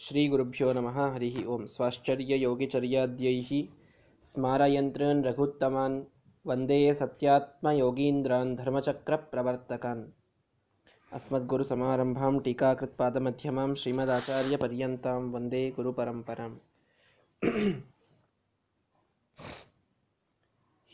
[0.00, 3.50] श्रीगुरुभ्यो नमः हरिः ओं स्वाश्चर्ययोगिचर्याद्यैः
[4.24, 5.96] स्मारयन्त्रन् रघुत्तमान्
[6.44, 10.04] वन्दे सत्यात्मयोगीन्द्रान् धर्मचक्रप्रवर्तकान्
[11.12, 16.54] अस्मद्गुरुसमारम्भां टीकाकृत्पादमध्यमां श्रीमदाचार्यपर्यन्तां वन्दे ಗುರುಪರಂಪರಾಂ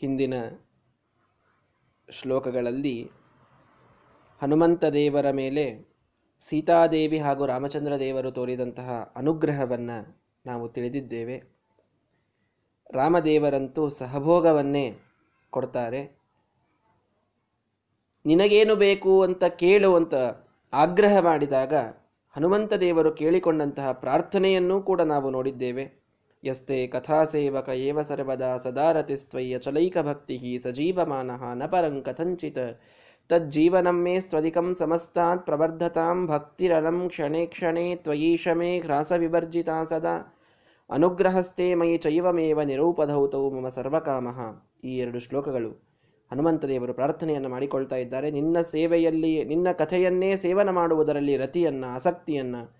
[0.01, 0.35] ಹಿಂದಿನ
[2.09, 2.95] ಶ್ಲೋಕಗಳಲ್ಲಿ
[4.41, 5.65] ಹನುಮಂತ ದೇವರ ಮೇಲೆ
[6.40, 11.42] ಸೀತಾದೇವಿ ಹಾಗೂ ರಾಮಚಂದ್ರ ದೇವರು ತೋರಿದಂತಹ ಅನುಗ್ರಹವನ್ನು ನಾವು ತಿಳಿದಿದ್ದೇವೆ.
[12.90, 14.98] ರಾಮದೇವರಂತೂ ಸಹಭೋಗವನ್ನೇ
[15.50, 16.18] ಕೊಡ್ತಾರೆ.
[18.26, 20.14] ನಿನಗೇನು ಬೇಕು ಅಂತ ಕೇಳು ಅಂತ
[20.72, 21.74] ಆಗ್ರಹ ಮಾಡಿದಾಗ
[22.36, 26.06] ಹನುಮಂತ ದೇವರು ಕೇಳಿಕೊಂಡಂತಹ ಪ್ರಾರ್ಥನೆಯನ್ನೂ ಕೂಡ ನಾವು ನೋಡಿದ್ದೇವೆ.
[26.44, 32.80] ಯಸ್ತೆ ಕಥಾಸೇವಕ ಏವ ಸರ್ವದಾ ಸದಾರತಿಸ್ತ್ವಯ್ಯ ಚಲೈಕ ಭಕ್ತಿ ಸಜೀವಮಾನ ನ ಪರಂ ಕಥಂಚಿತ್
[33.30, 38.80] ಮೇ ಸ್ವಧಿಕಂ ಸಮಸ್ತಾತ್ ಪ್ರವರ್ಧತಾಂ ಭಕ್ತಿರಲಂ ಕ್ಷಣೆ ಕ್ಷಣೆ ತ್ವಯೀಶ ಮೇ
[39.16, 40.44] ವಿವರ್ಜಿತಾ ಸದಾ
[40.90, 44.38] ಅನುಗ್ರಹಸ್ಥೆ ಮಯಿ ಚೈವಮೇವ ನಿರೂಪಧೌತೌ ಮಮ ಸರ್ವಕಾಮಃ
[44.84, 45.70] ಈ ಎರಡು ಶ್ಲೋಕಗಳು
[46.32, 48.30] ಹನುಮಂತದೇವರು ಪ್ರಾರ್ಥನೆಯನ್ನು ಮಾಡಿಕೊಳ್ತಾ ಇದ್ದಾರೆ.
[48.30, 52.74] ನಿನ್ನ ಸೇವೆಯಲ್ಲಿ, ನಿನ್ನ ಕಥೆಯನ್ನೇ ಸೇವನ ಮಾಡುವುದರಲ್ಲಿ ರತಿಯನ್ನ, ಆಸಕ್ತಿಯನ್ನು,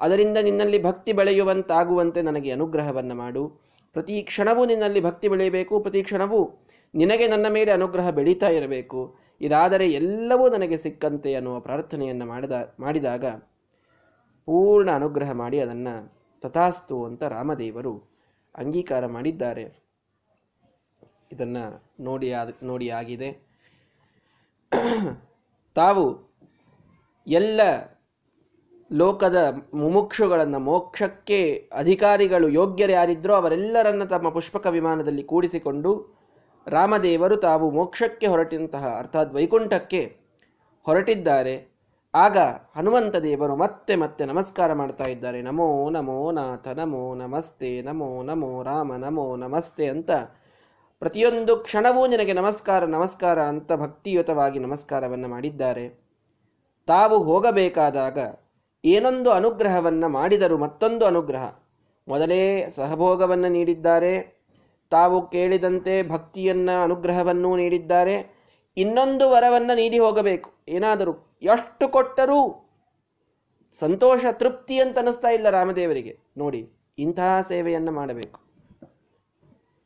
[0.00, 3.48] ಅದರಿಂದ ನಿನ್ನಲ್ಲಿ ಭಕ್ತಿ ಬೆಳೆಯುವಂತಾಗುವಂತೆ ನನಗೆ ಅನುಗ್ರಹವನ್ನು ಮಾಡು.
[3.92, 9.23] ಪ್ರತಿ ಕ್ಷಣವೂ ನಿನ್ನಲ್ಲಿ ಭಕ್ತಿ ಬೆಳೆಯಬೇಕು, ಪ್ರತಿ ಕ್ಷಣವೂ ನಿನಗೆ ನನ್ನ ಮೇಲೆ ಅನುಗ್ರಹ ಬೆಳೀತಾ ಇರಬೇಕು.
[9.40, 13.24] ಇದಾದರೆ ಎಲ್ಲವೂ ನನಗೆ ಸಿಕ್ಕಂತೆ ಅನ್ನುವ ಪ್ರಾರ್ಥನೆಯನ್ನು ಮಾಡಿದ, ಮಾಡಿದಾಗ
[14.46, 18.10] ಪೂರ್ಣ ಅನುಗ್ರಹ ಮಾಡಿ ಅದನ್ನು ತಥಾಸ್ತು ಅಂತ ರಾಮದೇವರು
[18.54, 19.84] ಅಂಗೀಕಾರ ಮಾಡಿದ್ದಾರೆ.
[21.32, 23.30] ಇದನ್ನು ನೋಡಿ ನೋಡಿ ಆಗಿದೆ.
[25.74, 26.34] ತಾವು
[27.26, 27.60] ಎಲ್ಲ
[28.92, 29.36] ಲೋಕದ
[29.74, 36.23] ಮುಮುಕ್ಷುಗಳನ್ನು, ಮೋಕ್ಷಕ್ಕೆ ಅಧಿಕಾರಿಗಳು ಯೋಗ್ಯರು ಯಾರಿದ್ರೋ ಅವರೆಲ್ಲರನ್ನ ತಮ್ಮ ಪುಷ್ಪಕ ವಿಮಾನದಲ್ಲಿ ಕೂಡಿಸಿಕೊಂಡು
[36.68, 40.16] ರಾಮದೇವರು ತಾವು ಮೋಕ್ಷಕ್ಕೆ ಹೊರಟಿಂತಹ ಅರ್ಥಾತ್ ವೈಕುಂಠಕ್ಕೆ
[40.82, 41.74] ಹೊರಟಿದ್ದಾರೆ.
[42.14, 42.38] ಆಗ
[42.76, 45.42] ಹನುಮಂತ ದೇವರು ಮತ್ತೆ ಮತ್ತೆ ನಮಸ್ಕಾರ ಮಾಡ್ತಾ ಇದ್ದಾರೆ.
[45.42, 50.10] ನಮೋ ನಮೋ ನಾಥ, ನಮೋ ನಮಸ್ತೆ, ನಮೋ ನಮೋ ರಾಮ, ನಮೋ ನಮಸ್ತೆ ಅಂತ
[50.98, 55.88] ಪ್ರತಿಯೊಂದು ಕ್ಷಣವೂ ನಿನಗೆ ನಮಸ್ಕಾರ ನಮಸ್ಕಾರ ಅಂತ ಭಕ್ತಿಯುತವಾಗಿ ನಮಸ್ಕಾರವನ್ನು ಮಾಡಿದ್ದಾರೆ.
[56.86, 58.18] ತಾವು ಹೋಗಬೇಕಾದಾಗ
[58.84, 61.44] ಏನೊಂದು ಅನುಗ್ರಹವನ್ನು ಮಾಡಿದರು ಮತ್ತೊಂದು ಅನುಗ್ರಹ.
[62.08, 64.43] ಮೊದಲೇ ಸಹಭೋಗವನ್ನು ನೀಡಿದ್ದಾರೆ.
[64.94, 68.16] ತಾವು ಕೇಳಿದಂತೆ ಭಕ್ತಿಯನ್ನ, ಅನುಗ್ರಹವನ್ನು ನೀಡಿದ್ದಾರೆ.
[68.76, 70.48] ಇನ್ನೊಂದು ವರವನ್ನ ನೀಡಿ ಹೋಗಬೇಕು.
[70.68, 71.12] ಏನಾದರೂ
[71.42, 72.40] ಎಷ್ಟು ಕೊಟ್ಟರೂ
[73.74, 76.14] ಸಂತೋಷ, ತೃಪ್ತಿ ಅಂತ ಅನಿಸ್ತಾ ಇಲ್ಲ ರಾಮದೇವರಿಗೆ.
[76.36, 76.60] ನೋಡಿ,
[76.98, 78.38] ಇಂತಹ ಸೇವೆಯನ್ನ ಮಾಡಬೇಕು.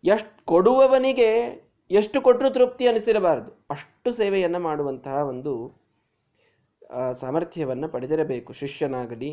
[0.04, 1.28] ಎಷ್ಟು ಕೊಡುವವನಿಗೆ
[1.91, 5.52] ಎಷ್ಟು ಕೊಟ್ಟರು ತೃಪ್ತಿ ಅನಿಸಿರಬಾರದು ಅಷ್ಟು ಸೇವೆಯನ್ನ ಮಾಡುವಂತಹ ಒಂದು
[7.12, 8.50] ಸಾಮರ್ಥ್ಯವನ್ನ ಪಡೆದಿರಬೇಕು.
[8.52, 9.30] ಶಿಷ್ಯನಾಗಲಿ,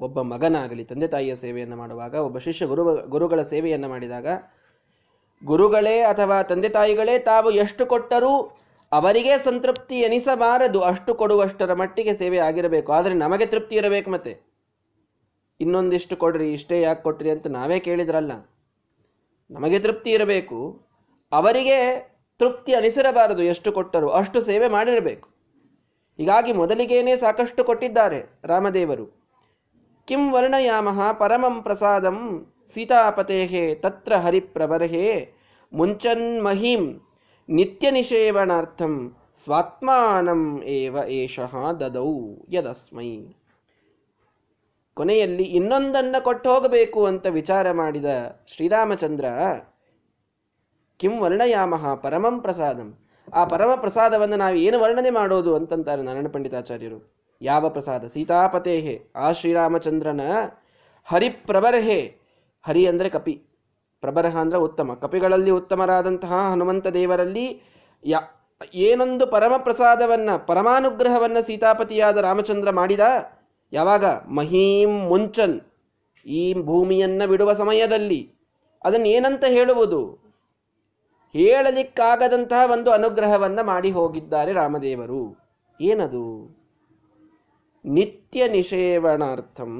[0.00, 4.26] ಒಬ್ಬ ಮಗನಾಗಲಿ, ತಂದೆ ತಾಯಿಯ ಸೇವೆಯನ್ನು ಮಾಡುವಾಗ, ಒಬ್ಬ ಶಿಷ್ಯ ಗುರು, ಗುರುಗಳ ಸೇವೆಯನ್ನು ಮಾಡಿದಾಗ
[5.44, 8.56] ಗುರುಗಳೇ ಅಥವಾ ತಂದೆ ತಾಯಿಗಳೇ, ತಾವು ಎಷ್ಟು ಕೊಟ್ಟರೂ
[8.92, 10.80] ಅವರಿಗೆ ಸಂತೃಪ್ತಿ ಎನಿಸಬಾರದು.
[10.80, 12.92] ಅಷ್ಟು ಕೊಡುವಷ್ಟರ ಮಟ್ಟಿಗೆ ಸೇವೆ ಆಗಿರಬೇಕು.
[12.92, 14.40] ಆದರೆ ನಮಗೆ ತೃಪ್ತಿ ಇರಬೇಕು ಮತ್ತೆ.
[15.60, 18.32] ಇನ್ನೊಂದಿಷ್ಟು ಕೊಡ್ರಿ, ಇಷ್ಟೇ ಯಾಕೆ ಕೊಟ್ರಿ ಅಂತ ನಾವೇ ಕೇಳಿದ್ರಲ್ಲ.
[19.50, 20.82] ನಮಗೆ ತೃಪ್ತಿ ಇರಬೇಕು.
[21.32, 22.08] ಅವರಿಗೆ
[22.38, 24.10] ತೃಪ್ತಿ ಅನಿಸಿರಬಾರದು ಎಷ್ಟು ಕೊಟ್ಟರು.
[24.10, 25.28] ಅಷ್ಟು ಸೇವೆ ಮಾಡಿರಬೇಕು.
[26.16, 29.06] ಹೀಗಾಗಿ ಮೊದಲಿಗೇನೆ ಸಾಕಷ್ಟು ಕೊಟ್ಟಿದ್ದಾರೆ ರಾಮದೇವರು.
[30.06, 35.32] ಕಿಂ ವರ್ಣಯಾಮಃ ಪರಮಂ ಪ್ರಸಾದಂ ಸೀತಾಪತೇಹೇ ತತ್ರ ಹರಿಪ್ರಬರ್ಹೇ
[35.72, 37.00] ಮುಂಚನ್ಮಹೀಂ
[37.48, 43.34] ನಿತ್ಯ ನಿಷೇವಣಾರ್ಥಂ ಸ್ವಾತ್ಮಾನಂ ಏವ ಏಷಃ ದದೌ ಯದಸ್ಮೈ.
[44.94, 48.04] ಕೊನೆಯಲ್ಲಿ ಇನ್ನೊಂದನ್ನು ಕೊಟ್ಟು ಹೋಗಬೇಕು ಅಂತ ವಿಚಾರ ಮಾಡಿದ
[48.46, 49.24] ಶ್ರೀರಾಮಚಂದ್ರ,
[50.98, 52.98] ಕಿಂ ವರ್ಣಯಾಮಹ ಪರಮಂ ಪ್ರಸಾದಂ.
[53.34, 57.12] ಆ ಪರಮ ಪ್ರಸಾದವನ್ನು ನಾವು ಏನು ವರ್ಣನೆ ಮಾಡೋದು ಅಂತಂತಾರೆ ನಾರಾಯಣ ಪಂಡಿತಾಚಾರ್ಯರು.
[57.42, 58.06] ಯಾವ ಪ್ರಸಾದ?
[58.06, 60.20] ಸೀತಾಪತೇಹೆ ಆ ಶ್ರೀರಾಮಚಂದ್ರನ
[61.04, 62.15] ಹರಿಪ್ರಬರ್ಹೆ
[62.66, 63.42] ಹರಿ ಅಂದರೆ ಕಪಿ.
[64.00, 64.94] ಪ್ರಬರಹ ಅಂದರೆ ಉತ್ತಮ.
[64.94, 67.62] ಕಪಿಗಳಲ್ಲಿ ಉತ್ತಮರಾದಂತಹ ಹನುಮಂತ ದೇವರಲ್ಲಿ
[68.04, 68.16] ಯ,
[68.74, 73.00] ಏನೊಂದು ಪರಮ ಪ್ರಸಾದವನ್ನ ಪರಮಾನುಗ್ರಹವನ್ನ ಸೀತಾಪತಿಯಾದ ರಾಮಚಂದ್ರ ಮಾಡಿದ,
[73.72, 74.04] ಯಾವಾಗ?
[74.04, 75.60] ಮಹೀಂ ಮುಂಚನ್,
[76.26, 78.32] ಈ ಭೂಮಿಯನ್ನು ಬಿಡುವ ಸಮಯದಲ್ಲಿ.
[78.84, 80.00] ಅದನ್ನು ಏನಂತ ಹೇಳುವುದು?
[81.34, 85.22] ಹೇಳಲಿಕ್ಕಾಗದಂತಹ ಒಂದು ಅನುಗ್ರಹವನ್ನು ಮಾಡಿ ಹೋಗಿದ್ದಾರೆ ರಾಮದೇವರು.
[85.80, 86.24] ಏನದು?
[87.84, 89.72] ನಿತ್ಯ ನಿಷೇವಣಾರ್ಥಂ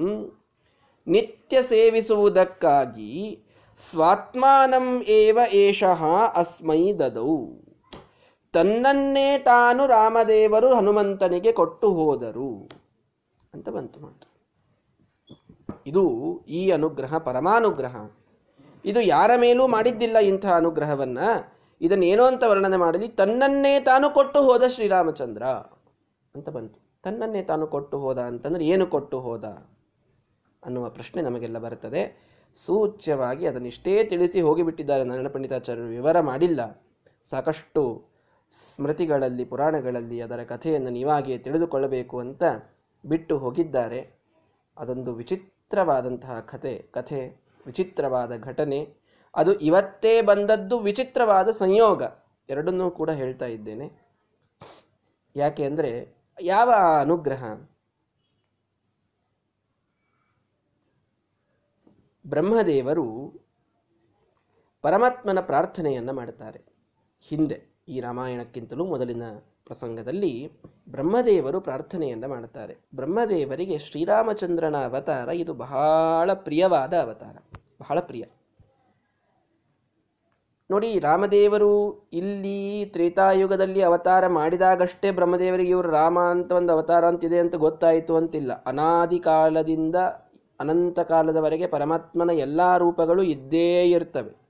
[1.06, 3.43] ನಿತ್ಯ ಸೇವಿಸುವುದಕ್ಕಾಗಿ
[3.91, 6.05] ಸ್ವಾತ್ಮಾನಂ ಏವ ಏಷಃ
[6.35, 7.47] ಅಸ್ಮೈ ದದೌ.
[8.53, 12.69] ತನ್ನನ್ನೇ ತಾನು ರಾಮದೇವರು ಹನುಮಂತನಿಗೆ ಕೊಟ್ಟು ಹೋದರು.
[13.55, 14.37] ಅಂತ ಬಂತು ಮಾತು.
[15.87, 16.11] ಇದು
[16.49, 17.97] ಈ ಅನುಗ್ರಹ, ಪರಮಾನುಗ್ರಹ.
[18.85, 21.19] ಇದು ಯಾರ ಮೇಲೂ ಮಾಡಿದ್ದಿಲ್ಲ ಇಂಥ ಅನುಗ್ರಹವನ್ನ.
[21.81, 25.43] ಇದನ್ನೇನೋ ಅಂತ ವರ್ಣನೆ ಮಾಡಲಿ, ತನ್ನನ್ನೇ ತಾನು ಕೊಟ್ಟು ಹೋದ ಶ್ರೀರಾಮಚಂದ್ರ.
[26.35, 27.02] ಅಂತ ಬಂತು.
[27.02, 29.44] ತನ್ನನ್ನೇ ತಾನು ಕೊಟ್ಟು ಹೋದ ಅಂತಂದ್ರೆ ಏನು ಕೊಟ್ಟು ಹೋದ?
[30.66, 32.02] ಅನ್ನುವ ಪ್ರಶ್ನೆ ನಮಗೆಲ್ಲ ಬರುತ್ತದೆ.
[32.54, 36.82] ಸೂಚ್ಯವಾಗಿ ಅದನ್ನಿಷ್ಟೇ ತಿಳಿಸಿ ಹೋಗಿಬಿಟ್ಟಿದ್ದಾರೆ ನಾರಾಯಣ ಪಂಡಿತಾಚಾರ್ಯರು ವಿವರ ಮಾಡಿಲ್ಲ.
[37.30, 38.04] ಸಾಕಷ್ಟು
[38.74, 42.42] ಸ್ಮೃತಿಗಳಲ್ಲಿ, ಪುರಾಣಗಳಲ್ಲಿ ಅದರ ಕಥೆಯನ್ನು ನೀವಾಗಿಯೇ ತಿಳಿದುಕೊಳ್ಳಬೇಕು ಅಂತ
[43.06, 44.10] ಬಿಟ್ಟು ಹೋಗಿದ್ದಾರೆ.
[44.78, 48.94] ಅದೊಂದು ವಿಚಿತ್ರ ವಿಚಿತ್ರವಾದಂತಹ ಕಥೆ ಕಥೆ, ವಿಚಿತ್ರವಾದ ಘಟನೆ.
[49.34, 52.02] ಅದು ಇವತ್ತೇ ಬಂದದ್ದು ವಿಚಿತ್ರವಾದ ಸಂಯೋಗ.
[52.48, 53.90] ಎರಡನ್ನೂ ಕೂಡ ಹೇಳ್ತಾ ಇದ್ದೇನೆ.
[55.36, 57.44] ಯಾಕೆ ಅಂದರೆ ಯಾವ ಅನುಗ್ರಹ?
[62.28, 63.32] ಬ್ರಹ್ಮದೇವರು
[64.82, 66.61] ಪರಮಾತ್ಮನ ಪ್ರಾರ್ಥನೆಯನ್ನು ಮಾಡುತ್ತಾರೆ
[67.28, 69.23] ಹಿಂದೆ ಈ ರಾಮಾಯಣಕ್ಕಿಂತಲೂ ಮೊದಲಿನ
[69.67, 70.52] ಪ್ರಸಂಗದಲ್ಲಿ
[70.88, 77.37] ಬ್ರಹ್ಮದೇವರು ಪ್ರಾರ್ಥನೆಯನ್ನು ಮಾಡುತ್ತಾರೆ ಬ್ರಹ್ಮದೇವರಿಗೆ ಶ್ರೀರಾಮಚಂದ್ರನ ಅವತಾರ ಇದು ಬಹಳ ಪ್ರಿಯವಾದ ಅವತಾರ.
[77.81, 78.25] ಬಹಳ ಪ್ರಿಯ.
[80.70, 81.73] ನೋಡಿ, ರಾಮದೇವರು
[82.12, 88.62] ಇಲ್ಲಿ ತ್ರೇತಾಯುಗದಲ್ಲಿ ಅವತಾರ ಮಾಡಿದಾಗಷ್ಟೇ ಬ್ರಹ್ಮದೇವರಿಗೆ ಇವರು ರಾಮ ಅಂತ ಒಂದು ಅವತಾರ ಅಂತಿದೆ ಅಂತ ಗೊತ್ತಾಯಿತು ಅಂತಿಲ್ಲ.
[88.62, 89.96] ಅನಾದಿ ಕಾಲದಿಂದ
[90.61, 94.47] ಅನಂತ ಕಾಲದವರೆಗೆ ಪರಮಾತ್ಮನ ಎಲ್ಲ ರೂಪಗಳು ಇದ್ದೇ ಇರ್ತವೆ.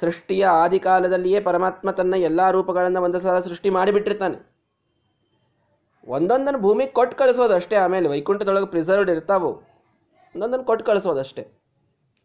[0.00, 4.58] ಸೃಷ್ಟಿಯ ಆದಿಕಾಲದಲ್ಲಿಯೇ ಪರಮಾತ್ಮ ತನ್ನ ಎಲ್ಲ ರೂಪಗಳನ್ನು ಒಂದು ಸಲ ಸೃಷ್ಟಿ ಮಾಡಿಬಿಟ್ಟಿರ್ತಾನೆ.
[6.08, 9.62] ಒಂದೊಂದನ್ನು ಭೂಮಿಗೆ ಕೊಟ್ಟು ಕಳಿಸೋದಷ್ಟೇ, ಆಮೇಲೆ ವೈಕುಂಠದೊಳಗೆ ಪ್ರಿಸರ್ವ್ಡ್ ಇರ್ತಾವೋ,
[10.34, 11.60] ಒಂದೊಂದನ್ನು ಕೊಟ್ಟು ಕಳಿಸೋದಷ್ಟೇ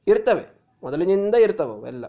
[0.07, 0.59] ಇರ್ತವೆ.
[0.83, 2.05] ಮೊದಲಿನಿಂದ ಇರ್ತವೆ ಎಲ್ಲ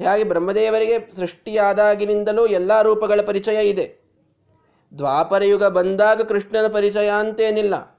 [0.00, 4.04] ಹೇಗೆ ಬ್ರಹ್ಮದೇವರಿಗೆ ಸೃಷ್ಟಿಯಾದಾಗಿನಿಂದಲೂ ಎಲ್ಲ ರೂಪಗಳ ಪರಿಚಯ ಇದೆ.
[4.98, 7.93] ದ್ವಾಪರಯುಗ ಬಂದಾಗ ಕೃಷ್ಣನ ಪರಿಚಯ ಅಂತೇನಿಲ್ಲ.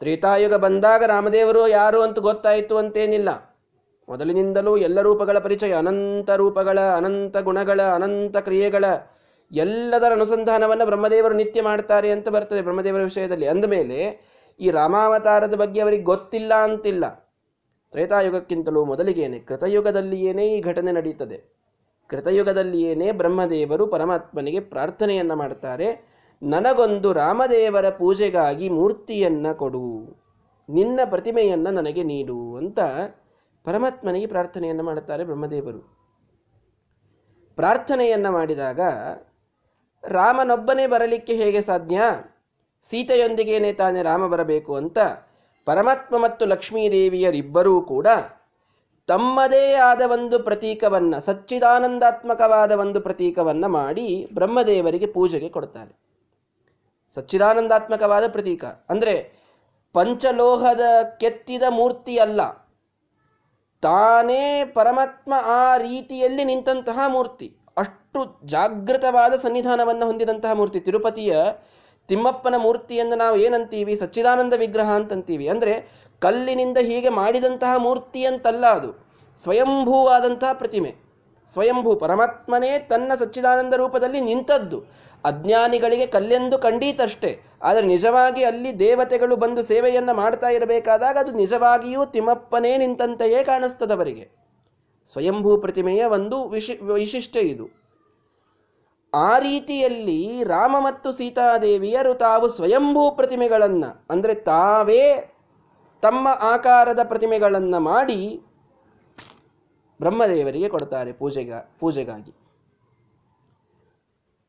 [0.00, 3.58] ತ್ರೇತಾಯುಗ ಬಂದಾಗ ರಾಮದೇವರು ಯಾರು ಅಂತ ಗೊತ್ತಾಯಿತು ಅಂತೇನಿಲ್ಲ.
[4.08, 8.84] ಮೊದಲಿನಿಂದಲೂ ಎಲ್ಲ ರೂಪಗಳ ಪರಿಚಯ, ಅನಂತ ರೂಪಗಳ, ಅನಂತ ಗುಣಗಳ, ಅನಂತ ಕ್ರಿಯೆಗಳ
[9.52, 13.46] ಎಲ್ಲದರ ಅನುಸಂಧಾನವನ್ನು ಬ್ರಹ್ಮದೇವರು ನಿತ್ಯ ಮಾಡ್ತಾರೆ ಅಂತ ಬರ್ತದೆ ಬ್ರಹ್ಮದೇವರ ವಿಷಯದಲ್ಲಿ.
[13.46, 14.30] ಅಂದಮೇಲೆ
[14.60, 17.32] ಈ ರಾಮಾವತಾರದ ಬಗ್ಗೆ ಅವರಿಗೆ ಗೊತ್ತಿಲ್ಲ ಅಂತಿಲ್ಲ.
[17.90, 21.60] ತ್ರೇತಾಯುಗಕ್ಕಿಂತಲೂ ಮೊದಲಿಗೇನೆ ಕೃತಯುಗದಲ್ಲಿಯೇನೇ ಈ ಘಟನೆ ನಡೀತದೆ.
[22.08, 26.09] ಕೃತಯುಗದಲ್ಲಿಯೇನೇ ಬ್ರಹ್ಮದೇವರು ಪರಮಾತ್ಮನಿಗೆ ಪ್ರಾರ್ಥನೆಯನ್ನು ಮಾಡ್ತಾರೆ.
[26.42, 30.16] ನನಗೊಂದು ರಾಮದೇವರ ಪೂಜೆಗಾಗಿ ಮೂರ್ತಿಯನ್ನ ಕೊಡು.
[30.68, 32.78] ನಿನ್ನ ಪ್ರತಿಮೆಯನ್ನ ನನಗೆ ನೀಡು ಅಂತ
[33.64, 35.96] ಪರಮಾತ್ಮನಿಗೆ ಪ್ರಾರ್ಥನೆಯನ್ನ ಮಾಡುತ್ತಾರೆ ಬ್ರಹ್ಮದೇವರು.
[37.56, 38.80] ಪ್ರಾರ್ಥನೆಯನ್ನ ಮಾಡಿದಾಗ
[40.08, 42.02] ರಾಮನೊಬ್ಬನೇ ಬರಲಿಕ್ಕೆ ಹೇಗೆ ಸಾಧ್ಯ?
[42.82, 44.98] ಸೀತೆಯೊಂದಿಗೇನೆ ತಾನೇ ರಾಮ ಬರಬೇಕು ಅಂತ
[45.64, 48.06] ಪರಮಾತ್ಮ ಮತ್ತು ಲಕ್ಷ್ಮೀದೇವಿಯರಿಬ್ಬರೂ ಕೂಡ
[49.06, 56.09] ತಮ್ಮದೇ ಆದ ಒಂದು ಪ್ರತೀಕವನ್ನ, ಸಚ್ಚಿದಾನಂದಾತ್ಮಕವಾದ ಒಂದು ಪ್ರತೀಕವನ್ನ ಮಾಡಿ ಬ್ರಹ್ಮದೇವರಿಗೆ ಪೂಜೆಗೆ ಕೊಡ್ತಾರೆ.
[57.14, 58.64] ಸಚ್ಚಿದಾನಂದಾತ್ಮಕವಾದ ಪ್ರತೀಕ.
[58.64, 59.14] ಅಂದರೆ
[59.92, 60.80] ಪಂಚಲೋಹದ
[61.20, 62.40] ಕೆತ್ತಿದ ಮೂರ್ತಿ ಅಲ್ಲ
[63.82, 67.56] ತಾನೇ ಪರಮಾತ್ಮ ಆ ರೀತಿಯಲ್ಲಿ ನಿಂತಹ ಮೂರ್ತಿ.
[67.76, 70.80] ಅಷ್ಟು ಜಾಗೃತವಾದ ಸನ್ನಿಧಾನವನ್ನು ಹೊಂದಿದಂತಹ ಮೂರ್ತಿ.
[70.80, 71.36] ತಿರುಪತಿಯ
[72.08, 73.96] ತಿಮ್ಮಪ್ಪನ ಮೂರ್ತಿಯನ್ನು ನಾವು ಏನಂತೀವಿ?
[73.96, 75.48] ಸಚ್ಚಿದಾನಂದ ವಿಗ್ರಹ ಅಂತಂತೀವಿ.
[75.48, 75.74] ಅಂದರೆ
[76.18, 78.90] ಕಲ್ಲಿನಿಂದ ಹೀಗೆ ಮಾಡಿದಂತಹ ಮೂರ್ತಿ ಅಂತಲ್ಲ ಅದು.
[79.42, 80.94] ಸ್ವಯಂಭೂವಾದಂತಹ ಪ್ರತಿಮೆ.
[81.52, 84.84] ಸ್ವಯಂಭೂ, ಪರಮಾತ್ಮನೇ ತನ್ನ ಸಚ್ಚಿದಾನಂದ ರೂಪದಲ್ಲಿ ನಿಂತದ್ದು.
[85.24, 87.30] ಅಜ್ಞಾನಿಗಳಿಗೆ ಕಲ್ಲೆಂದು ಕಂಡೀತಷ್ಟೇ
[87.62, 94.24] ಆದರೆ ನಿಜವಾಗಿ ಅಲ್ಲಿ ದೇವತೆಗಳು ಬಂದು ಸೇವೆಯನ್ನು ಮಾಡ್ತಾ ಇರಬೇಕಾದಾಗ ಅದು ನಿಜವಾಗಿಯೂ ತಿಮ್ಮಪ್ಪನೇ ನಿಂತಂತೆಯೇ ಕಾಣಿಸ್ತದವರಿಗೆ.
[95.12, 97.66] ಸ್ವಯಂಭೂ ಪ್ರತಿಮೆಯ ಒಂದು ವಿಶಿ, ವೈಶಿಷ್ಟ್ಯ ಇದು.
[99.14, 105.04] ಆ ರೀತಿಯಲ್ಲಿ ರಾಮ ಮತ್ತು ಸೀತಾದೇವಿಯರು ತಾವು ಸ್ವಯಂಭೂ ಪ್ರತಿಮೆಗಳನ್ನು, ಅಂದರೆ ತಾವೇ
[106.02, 108.42] ತಮ್ಮ ಆಕಾರದ ಪ್ರತಿಮೆಗಳನ್ನು ಮಾಡಿ
[110.00, 112.32] ಬ್ರಹ್ಮದೇವರಿಗೆ ಕೊಡ್ತಾರೆ ಪೂಜೆಗ, ಪೂಜೆಗಾಗಿ.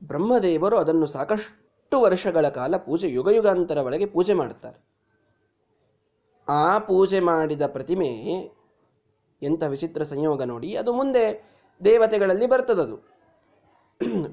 [0.01, 3.27] ಬ್ರಹ್ಮದೇವರು ಅದನ್ನು ಸಾಕಷ್ಟು ವರ್ಷಗಳ ಕಾಲ ಪೂಜೆ ಯುಗ
[3.85, 4.77] ಒಳಗೆ ಪೂಜೆ ಮಾಡುತ್ತಾರೆ.
[6.49, 8.09] ಆ ಪೂಜೆ ಮಾಡಿದ ಪ್ರತಿಮೆ
[9.41, 11.23] ಎಂಥ ವಿಚಿತ್ರ ಸಂಯೋಗ ನೋಡಿ, ಅದು ಮುಂದೆ
[11.81, 12.95] ದೇವತೆಗಳಲ್ಲಿ ಬರ್ತದದು.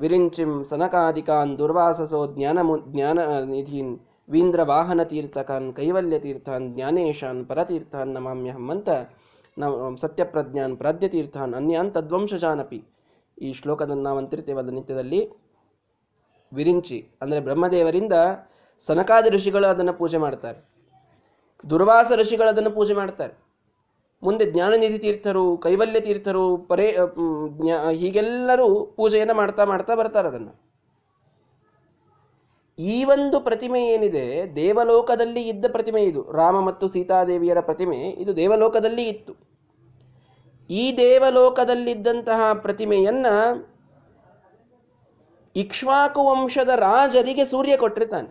[0.00, 3.92] ವಿರಿಂಚಿಂ ಸನಕಾದಿಕಾನ್ ದುರ್ವಾಸಸೋ ಜ್ಞಾನ ಜ್ಞಾನ ನಿಧೀನ್
[4.30, 8.88] ವೀಂದ್ರ ವಾಹನ ತೀರ್ಥಕಾನ್ ಕೈವಲ್ಯ ತೀರ್ಥಾನ್ ಜ್ಞಾನೇಶಾನ್ ಪರತೀರ್ಥಾನ್ ನಮಾಮ್ಯಹಂ ಅಂತ
[9.58, 12.80] ನಾವು ಸತ್ಯಪ್ರಜ್ಞಾನ್ ಪ್ರಾದ್ಯತೀರ್ಥಾನ್ ಅನ್ಯಾನ್ ತದ್ವಂಶಜಾನಪಿ
[13.38, 14.20] ಈ ಶ್ಲೋಕದನ್ನು ನಾವು
[14.70, 15.20] ನಿತ್ಯದಲ್ಲಿ.
[16.52, 18.14] ವಿರಿಂಚಿ, ಅಂದರೆ ಬ್ರಹ್ಮದೇವರಿಂದ
[18.88, 20.58] ಸನಕಾದಿ ಋಷಿಗಳು ಅದನ್ನು ಪೂಜೆ ಮಾಡ್ತಾರೆ.
[21.70, 23.34] ದುರ್ವಾಸ ಋಷಿಗಳು ಅದನ್ನು ಪೂಜೆ ಮಾಡ್ತಾರೆ.
[24.22, 26.86] ಮುಂದೆ ಜ್ಞಾನನಿಧಿ ತೀರ್ಥರು, ಕೈವಲ್ಯ ತೀರ್ಥರು, ಪರೇ
[27.92, 30.52] ಹೀಗೆಲ್ಲರೂ ಪೂಜೆಯನ್ನು ಮಾಡ್ತಾ ಮಾಡ್ತಾ ಬರ್ತಾರೆ ಅದನ್ನು.
[32.78, 34.24] ಈ ಒಂದು ಪ್ರತಿಮೆ ಏನಿದೆ,
[34.56, 36.20] ದೇವಲೋಕದಲ್ಲಿ ಇದ್ದ ಪ್ರತಿಮೆ ಇದು.
[36.32, 39.34] ರಾಮ ಮತ್ತು ಸೀತಾದೇವಿಯರ ಪ್ರತಿಮೆ ಇದು ದೇವಲೋಕದಲ್ಲಿ ಇತ್ತು.
[40.70, 43.26] ಈ ದೇವಲೋಕದಲ್ಲಿದ್ದಂತಹ ಪ್ರತಿಮೆಯನ್ನ
[45.62, 48.30] ಇಕ್ಷ್ವಾಕು ವಂಶದ ರಾಜರಿಗೆ ಸೂರ್ಯ ಕೊಟ್ಟಿರ್ತಾನೆ.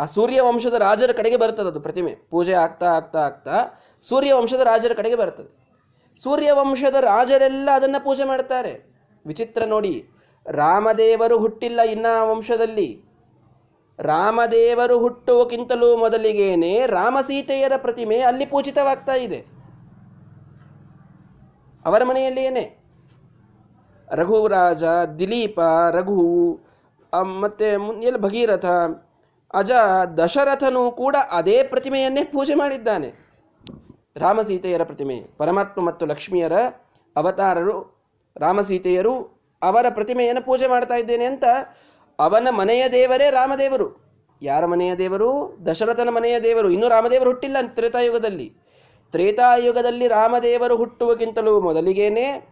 [0.00, 2.12] ಆ ಸೂರ್ಯ ವಂಶದ ರಾಜರ ಕಡೆಗೆ ಬರ್ತದೆ ಅದು ಪ್ರತಿಮೆ.
[2.30, 3.56] ಪೂಜೆ ಆಗ್ತಾ ಆಗ್ತಾ ಆಗ್ತಾ
[4.02, 5.50] ಸೂರ್ಯ ವಂಶದ ರಾಜರ ಕಡೆಗೆ ಬರ್ತದೆ
[6.22, 8.72] ಸೂರ್ಯ ವಂಶದ ರಾಜರೆಲ್ಲ ಅದನ್ನ ಪೂಜೆ ಮಾಡ್ತಾರೆ.
[9.26, 9.94] ವಿಚಿತ್ರ ನೋಡಿ,
[10.46, 12.88] ರಾಮದೇವರು ಹುಟ್ಟಿಲ್ಲ ಇನ್ನ ವಂಶದಲ್ಲಿ.
[13.98, 19.40] ರಾಮದೇವರು ಹುಟ್ಟುವಕ್ಕಿಂತಲೂ ಮೊದಲಿಗೇನೆ ರಾಮಸೀತೆಯರ ಪ್ರತಿಮೆ ಅಲ್ಲಿ ಪೂಜಿತವಾಗ್ತಾ ಇದೆ.
[21.84, 22.81] ಅವರ ಮನೆಯಲ್ಲೇನೆ
[24.14, 24.84] ರಘುರಾಜ
[25.18, 26.60] ದಿಲೀಪ, ರಘು
[27.22, 27.64] ಮತ್ತೆ
[28.02, 28.66] ಎಲ್ಲ ಭಗೀರಥ,
[29.54, 29.70] ಅಜ,
[30.16, 33.14] ದಶರಥನು ಕೂಡ ಅದೇ ಪ್ರತಿಮೆಯನ್ನೇ ಪೂಜೆ ಮಾಡಿದ್ದಾನೆ.
[34.16, 36.52] ರಾಮಸೀತೆಯರ ಪ್ರತಿಮೆ, ಪರಮಾತ್ಮ ಮತ್ತು ಲಕ್ಷ್ಮಿಯರ
[37.16, 38.02] ಅವತಾರರು,
[38.36, 41.44] ರಾಮಸೀತೆಯರು ಅವರ ಪ್ರತಿಮೆಯನ್ನು ಪೂಜೆ ಮಾಡ್ತಾ ಇದ್ದೇನೆ ಅಂತ
[42.18, 44.02] ಅವನ ಮನೆಯ ದೇವರೇ ರಾಮದೇವರು.
[44.42, 45.58] ಯಾರ ಮನೆಯ ದೇವರು?
[45.66, 46.70] ದಶರಥನ ಮನೆಯ ದೇವರು.
[46.70, 48.56] ಇನ್ನೂ ರಾಮದೇವರು ಹುಟ್ಟಿಲ್ಲ ತ್ರೇತಾಯುಗದಲ್ಲಿ.
[49.10, 52.51] ತ್ರೇತಾಯುಗದಲ್ಲಿ ರಾಮದೇವರು ಹುಟ್ಟುವಕ್ಕಿಂತಲೂ ಮೊದಲಿಗೇನೆ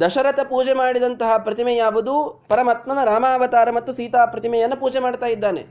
[0.00, 2.44] ದಶರಥ ಪೂಜೆ ಮಾಡಿದಂತಹ ಪ್ರತಿಮೆ ಯಾವುದು?
[2.48, 5.66] ಪರಮಾತ್ಮನ ರಾಮಾವತಾರ ಮತ್ತು ಸೀತಾ ಪ್ರತಿಮೆಯನ್ನು ಪೂಜೆ ಮಾಡ್ತಾ ಇದ್ದಾನೆ.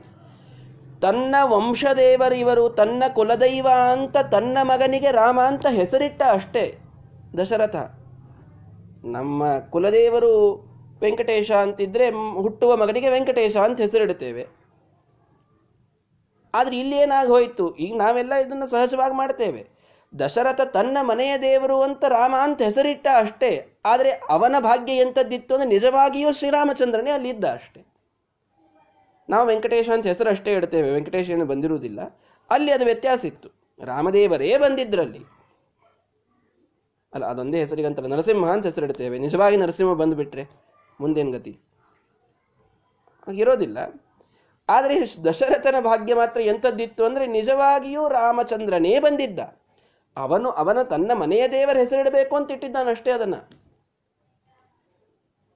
[1.02, 6.78] ತನ್ನ ವಂಶದೇವರು ಇವರು, ತನ್ನ ಕುಲದೈವ ಅಂತ ತನ್ನ ಮಗನಿಗೆ ರಾಮ ಅಂತ ಹೆಸರಿಟ್ಟ ಅಷ್ಟೇ
[7.38, 7.76] ದಶರಥ.
[9.04, 10.54] ನಮ್ಮ ಕುಲದೇವರು
[11.00, 14.46] ವೆಂಕಟೇಶ ಅಂತಿದ್ರೆ ಹುಟ್ಟುವ ಮಗನಿಗೆ ವೆಂಕಟೇಶ ಅಂತ ಹೆಸರಿಡುತ್ತೇವೆ.
[16.54, 17.74] ಆದ್ರೆ ಇಲ್ಲಿ ಏನಾಗಿ ಹೋಯಿತು?
[17.74, 19.68] ಈಗ ನಾವೆಲ್ಲ ಇದನ್ನು ಸಹಜವಾಗಿ ಮಾಡ್ತೇವೆ.
[20.18, 23.73] ದಶರಥ ತನ್ನ ಮನೆಯ ದೇವರು ಅಂತ ರಾಮ ಅಂತ ಹೆಸರಿಟ್ಟ ಅಷ್ಟೇ.
[23.84, 27.80] ಆದರೆ ಅವನ ಭಾಗ್ಯ ಎಂಥದ್ದಿತ್ತು ಅಂದರೆ ನಿಜವಾಗಿಯೂ ಶ್ರೀರಾಮಚಂದ್ರನೇ ಅಲ್ಲಿ ಇದ್ದ ಅಷ್ಟೇ.
[29.28, 32.00] ನಾವು ವೆಂಕಟೇಶ ಅಂತ ಹೆಸರು ಅಷ್ಟೇ ಇಡ್ತೇವೆ ವೆಂಕಟೇಶ ಏನು ಬಂದಿರುವುದಿಲ್ಲ.
[32.50, 33.48] ಅಲ್ಲಿ ಅದು ವ್ಯತ್ಯಾಸ ಇತ್ತು.
[33.80, 35.22] ರಾಮದೇವರೇ ಬಂದಿದ್ದರಲ್ಲಿ
[37.12, 38.08] ಅಲ್ಲ, ಅದೊಂದೇ ಹೆಸರಿಗಂತಲ್ಲ.
[38.08, 39.18] ನರಸಿಂಹ ಅಂತ ಹೆಸರು ಇಡ್ತೇವೆ.
[39.18, 40.44] ನಿಜವಾಗಿ ನರಸಿಂಹ ಬಂದುಬಿಟ್ರೆ
[41.00, 41.52] ಮುಂದೇನು ಗತಿ?
[43.26, 43.78] ಇರೋದಿಲ್ಲ.
[44.68, 49.40] ಆದರೆ ದಶರಥನ ಭಾಗ್ಯ ಮಾತ್ರ ಎಂಥದ್ದಿತ್ತು ಅಂದರೆ ನಿಜವಾಗಿಯೂ ರಾಮಚಂದ್ರನೇ ಬಂದಿದ್ದ.
[50.16, 53.34] ಅವನು ಅವನ ತನ್ನ ಮನೆಯ ದೇವರ ಹೆಸರಿಡಬೇಕು ಅಂತ ಇಟ್ಟಿದ್ದಾನಷ್ಟೇ ಅದನ್ನ.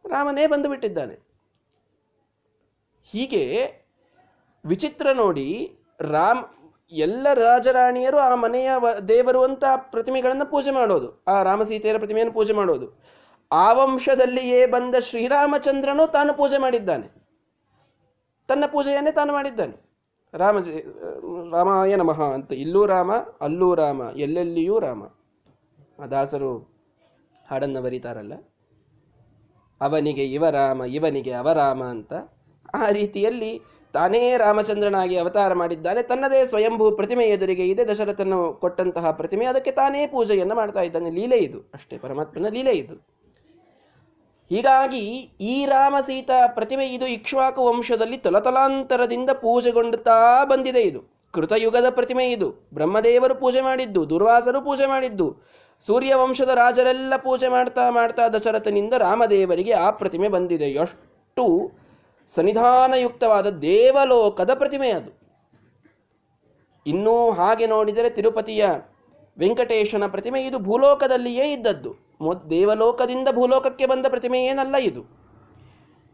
[0.09, 1.29] ರಾಮನೇ ಬಂದು ಬಿಟ್ಟಿದ್ದಾನೆ
[3.05, 3.73] ಹೀಗೆ
[4.65, 6.45] ವಿಚಿತ್ರ ನೋಡಿ ರಾಮ್
[6.93, 8.71] ಎಲ್ಲ ರಾಜರಾಣಿಯರು ಆ ಮನೆಯ
[9.09, 11.25] ದೇವರು ಅಂತ ಪ್ರತಿಮೆಗಳನ್ನು ಪೂಜೆ ಮಾಡೋದು.
[11.29, 13.03] ಆ ರಾಮಸೀತೆಯರ ಪ್ರತಿಮೆಯನ್ನು ಪೂಜೆ ಮಾಡೋದು.
[13.53, 17.09] ಆ ವಂಶದಲ್ಲಿಯೇ ಬಂದ ಶ್ರೀರಾಮಚಂದ್ರನು ತಾನು ಪೂಜೆ ಮಾಡಿದ್ದಾನೆ.
[18.49, 19.77] ತನ್ನ ಪೂಜೆಯನ್ನೇ ತಾನು ಮಾಡಿದ್ದಾನೆ.
[20.35, 20.59] ರಾಮ
[21.53, 22.53] ರಾಮಾಯ ನಮಃ ಅಂತ.
[22.53, 25.03] ಇಲ್ಲೂ ರಾಮ, ಅಲ್ಲೂ ರಾಮ, ಎಲ್ಲೆಲ್ಲಿಯೂ ರಾಮ.
[26.03, 26.59] ಆ ದಾಸರು
[27.49, 28.33] ಹಾಡನ್ನು ಬರೀತಾರಲ್ಲ.
[29.81, 32.13] ಅವನಿಗೆ ಇವರಾಮ ಇವನಿಗೆ ಅವರಾಮ ಅಂತ
[32.75, 33.63] ಆ ರೀತಿಯಲ್ಲಿ
[33.95, 36.03] ತಾನೇ ರಾಮಚಂದ್ರನಾಗಿ ಅವತಾರ ಮಾಡಿದ್ದಾನೆ.
[36.03, 39.45] ತನ್ನದೇ ಸ್ವಯಂಭೂ ಪ್ರತಿಮೆ ಎದುರಿಗೆ ಇದೆ ದಶರಥನು ಕೊಟ್ಟಂತಹ ಪ್ರತಿಮೆ.
[39.45, 41.11] ಅದಕ್ಕೆ ತಾನೇ ಪೂಜೆಯನ್ನು ಮಾಡ್ತಾ ಇದ್ದಾನೆ.
[41.11, 41.71] ಲೀಲೆ ಇದು.
[41.75, 43.19] ಅಷ್ಟೇ ಪರಮಾತ್ಮನ ಲೀಲೆ ಇದು.
[44.49, 45.05] ಹೀಗಾಗಿ
[45.41, 51.19] ಈ ರಾಮ ಸೀತಾ ಪ್ರತಿಮೆ ಇದು ಇಕ್ಷ್ವಾಕು ವಂಶದಲ್ಲಿ ತಲತಲಾಂತರದಿಂದ ಪೂಜೆಗೊಂಡುತ್ತಾ ಬಂದಿದೆ ಇದು.
[51.33, 52.69] ಕೃತಯುಗದ ಪ್ರತಿಮೆ ಇದು.
[52.75, 59.91] ಬ್ರಹ್ಮದೇವರು ಪೂಜೆ ಮಾಡಿದ್ದು, ದುರ್ವಾಸರು ಪೂಜೆ ಮಾಡಿದ್ದು ಸೂರ್ಯ ವಂಶದ ರಾಜರೆಲ್ಲ ಪೂಜೆ ಮಾಡ್ತಾ ಮಾಡ್ತಾ ದಶರಥನಿಂದ ರಾಮದೇವರಿಗೆ ಆ
[59.91, 60.65] ಪ್ರತಿಮೆ ಬಂದಿದೆ.
[60.65, 61.71] ಎಷ್ಟು
[62.35, 65.19] ಸನ್ನಿಧಾನಯುಕ್ತವಾದ ದೇವಲೋಕದ ಪ್ರತಿಮೆ ಅದು.
[66.87, 68.67] ಇನ್ನೂ ಹಾಗೆ ನೋಡಿದರೆ ತಿರುಪತಿಯ
[69.39, 71.95] ವೆಂಕಟೇಶನ ಪ್ರತಿಮೆ ಇದು ಭೂಲೋಕದಲ್ಲಿಯೇ ಇದ್ದದ್ದು.
[72.51, 75.03] ದೇವಲೋಕದಿಂದ ಭೂಲೋಕಕ್ಕೆ ಬಂದ ಪ್ರತಿಮೆ ಏನಲ್ಲ ಇದು.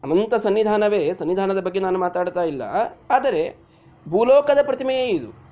[0.03, 1.13] ಅನಂತ ಸನ್ನಿಧಾನವೇ.
[1.13, 2.63] ಸನ್ನಿಧಾನದ ಬಗ್ಗೆ ನಾನು ಮಾತಾಡ್ತಾ ಇಲ್ಲ.
[3.11, 3.57] ಆದರೆ
[4.09, 5.44] ಭೂಲೋಕದ ಪ್ರತಿಮೆಯೇ ಇದು.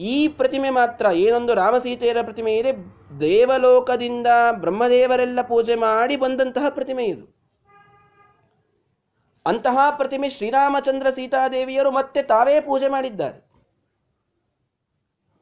[0.00, 2.72] ಈ ಪ್ರತಿಮೆ ಮಾತ್ರ, ಏನೊಂದು ರಾಮಸೀತೆಯರ ಪ್ರತಿಮೆ ಇದೆ,
[3.20, 7.34] ದೇವಲೋಕದಿಂದ ಬ್ರಹ್ಮದೇವರೆಲ್ಲ ಪೂಜೆ ಮಾಡಿ ಬಂದಂತಹ ಪ್ರತಿಮೆ ಇದು.
[9.46, 13.50] ಅಂತಹ ಪ್ರತಿಮೆ ಶ್ರೀರಾಮಚಂದ್ರ ಸೀತಾದೇವಿಯರು ಮತ್ತೆ ತಾವೇ ಪೂಜೆ ಮಾಡಿದ್ದಾರೆ.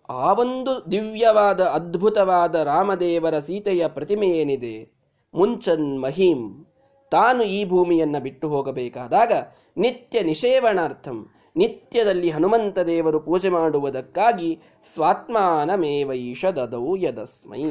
[0.09, 4.93] ಆ ಒಂದು ದಿವ್ಯವಾದ, ಅದ್ಭುತವಾದ ರಾಮದೇವರ ಸೀತೆಯ ಪ್ರತಿಮೆ ಏನಿದೆ?
[5.35, 6.67] ಮುಂಚನ್ ಮಹೀಂ,
[7.11, 9.33] ತಾನು ಈ ಭೂಮಿಯನ್ನ ಬಿಟ್ಟು ಹೋಗಬೇಕಾದಾಗ
[9.77, 14.61] ನಿತ್ಯ ನಿಷೇವಣಾರ್ಥಂ ನಿತ್ಯದಲ್ಲಿ ಹನುಮಂತ ದೇವರು ಪೂಜೆ ಮಾಡುವುದಕ್ಕಾಗಿ
[14.95, 17.65] ಸ್ವಾತ್ಮಾನಮೇವೈಷ ದದೌ ಯದಸ್ಮೈ.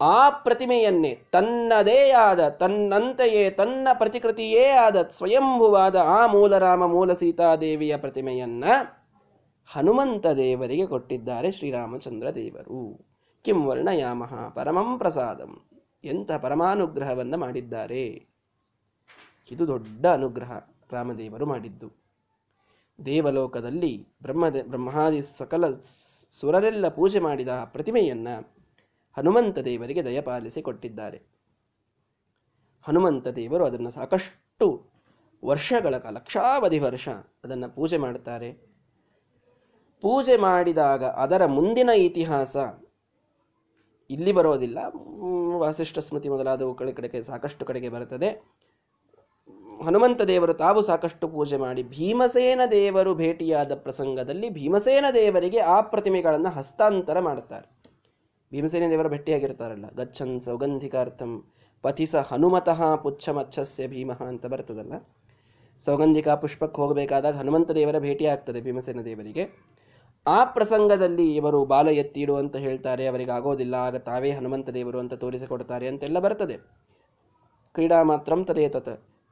[0.00, 8.64] ಆ ಪ್ರತಿಮೆಯನ್ನೇ ತನ್ನದೇ ಆದ, ತನ್ನಂತೆಯೇ, ತನ್ನ ಪ್ರತಿಕೃತಿಯೇ ಆದ ಸ್ವಯಂಭುವಾದ ಆ ಮೂಲರಾಮ ಮೂಲ ಸೀತಾದೇವಿಯ ಪ್ರತಿಮೆಯನ್ನ
[9.66, 13.06] ಹನುಮಂತ ದೇವರಿಗೆ ಕೊಟ್ಟಿದ್ದಾರೆ ಶ್ರೀರಾಮಚಂದ್ರ ದೇವರು.
[13.44, 15.68] ಕಿಂ ವರ್ಣಯಾಮಹ ಪರಮಂ ಪ್ರಸಾದಂ
[16.04, 18.26] ಎಂಥ ಪರಮಾನುಗ್ರಹವನ್ನು ಮಾಡಿದ್ದಾರೆ.
[19.50, 20.58] ಇದು ದೊಡ್ಡ ಅನುಗ್ರಹ
[20.92, 21.97] ರಾಮದೇವರು ಮಾಡಿದ್ದು.
[22.98, 25.64] ದೇವಲೋಕದಲ್ಲಿ ಬ್ರಹ್ಮದ, ಬ್ರಹ್ಮಾದಿ ಸಕಲ
[26.32, 28.28] ಸುರರೆಲ್ಲ ಪೂಜೆ ಮಾಡಿದ ಪ್ರತಿಮೆಯನ್ನ
[29.16, 31.18] ಹನುಮಂತ ದೇವರಿಗೆ ದಯಪಾಲಿಸಿ ಕೊಟ್ಟಿದ್ದಾರೆ
[32.86, 34.66] ಹನುಮಂತ ದೇವರು ಅದನ್ನು ಸಾಕಷ್ಟು
[35.44, 37.08] ವರ್ಷಗಳ ಕಾಲ, ಲಕ್ಷಾವಧಿ ವರ್ಷ
[37.44, 38.50] ಅದನ್ನು ಪೂಜೆ ಮಾಡುತ್ತಾರೆ
[40.02, 42.56] ಪೂಜೆ ಮಾಡಿದಾಗ ಅದರ ಮುಂದಿನ ಇತಿಹಾಸ
[44.10, 44.78] ಇಲ್ಲಿ ಬರೋದಿಲ್ಲ.
[45.58, 48.28] ವಾಸಿಷ್ಠ ಸ್ಮೃತಿ ಮೊದಲಾದವು ಕಡೆ ಕಡೆಗೆ ಸಾಕಷ್ಟು ಕಡೆಗೆ ಬರುತ್ತದೆ
[49.86, 57.18] ಹನುಮಂತ ದೇವರು ತಾವು ಸಾಕಷ್ಟು ಪೂಜೆ ಮಾಡಿ ಭೀಮಸೇನ ದೇವರು ಭೇಟಿಯಾದ ಪ್ರಸಂಗದಲ್ಲಿ ಭೀಮಸೇನ ದೇವರಿಗೆ ಆ ಪ್ರತಿಮೆಗಳನ್ನು ಹಸ್ತಾಂತರ
[57.20, 57.66] ಮಾಡುತ್ತಾರೆ.
[58.52, 61.32] ಭೀಮಸೇನ ದೇವರ ಭೇಟಿಯಾಗಿರ್ತಾರಲ್ಲ, ಗಚ್ಚನ್ ಸೌಗಂಧಿಕಾರ್ಥಂ
[61.84, 64.94] ಪಥಿಸ ಹನುಮತಃ ಪುಚ್ಛಮಚ್ಛಸ್ಯ ಭೀಮಃ ಅಂತ ಬರ್ತದಲ್ಲ,
[65.86, 69.44] ಸೌಗಂಧಿಕ ಪುಷ್ಪಕ್ಕೆ ಹೋಗಬೇಕಾದಾಗ ಹನುಮಂತ ದೇವರ ಭೇಟಿ ಆಗ್ತದೆ ಭೀಮಸೇನ ದೇವರಿಗೆ.
[70.26, 75.88] ಆ ಪ್ರಸಂಗದಲ್ಲಿ ಇವರು ಬಾಲ ಎತ್ತಿಡು ಅಂತ ಹೇಳ್ತಾರೆ, ಅವರಿಗೆ ಆಗೋದಿಲ್ಲ, ಆಗ ತಾವೇ ಹನುಮಂತ ದೇವರು ಅಂತ ತೋರಿಸಿಕೊಡ್ತಾರೆ
[75.88, 76.58] ಅಂತೆಲ್ಲ ಬರ್ತದೆ.
[77.74, 78.88] ಕ್ರೀಡಾ ಮಾತ್ರಂ ತದೇತತ.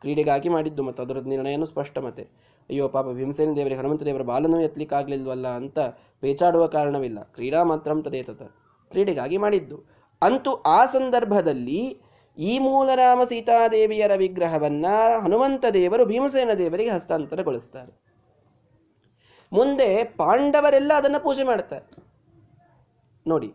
[0.07, 2.23] ಕ್ರೀಡೆಗಾಗಿ ಮಾಡಿದ್ದು ಮತ್ತು ಅದರ ನಿರ್ಣಯನೂ ಸ್ಪಷ್ಟ ಮತ್ತೆ,
[2.71, 5.79] ಅಯ್ಯೋ ಪಾಪ ಭೀಮಸೇನ ದೇವರಿಗೆ ಹನುಮಂತ ದೇವರ ಬಾಲನೂ ಎತ್ತಲಿಕ್ಕಾಗಲಿಲ್ವಲ್ಲ ಅಂತ
[6.21, 7.23] ಪೇಚಾಡುವ ಕಾರಣವಿಲ್ಲ.
[7.23, 8.43] ಕ್ರೀಡಾ ಮಾತ್ರಂ ತದೇತತ.
[8.91, 9.79] ಕ್ರೀಡೆಗಾಗಿ ಮಾಡಿದ್ದು.
[10.23, 11.81] ಅಂತೂ ಆ ಸಂದರ್ಭದಲ್ಲಿ
[12.39, 14.87] ಈ ಮೂಲರಾಮ ಸೀತಾದೇವಿಯರ ವಿಗ್ರಹವನ್ನ
[15.23, 17.93] ಹನುಮಂತ ದೇವರು ಭೀಮಸೇನ ದೇವರಿಗೆ ಹಸ್ತಾಂತರಗೊಳಿಸ್ತಾರೆ.
[19.53, 21.91] ಮುಂದೆ ಪಾಂಡವರೆಲ್ಲ ಅದನ್ನು ಪೂಜೆ ಮಾಡ್ತಾರೆ.
[23.27, 23.53] ನೋಡಿ,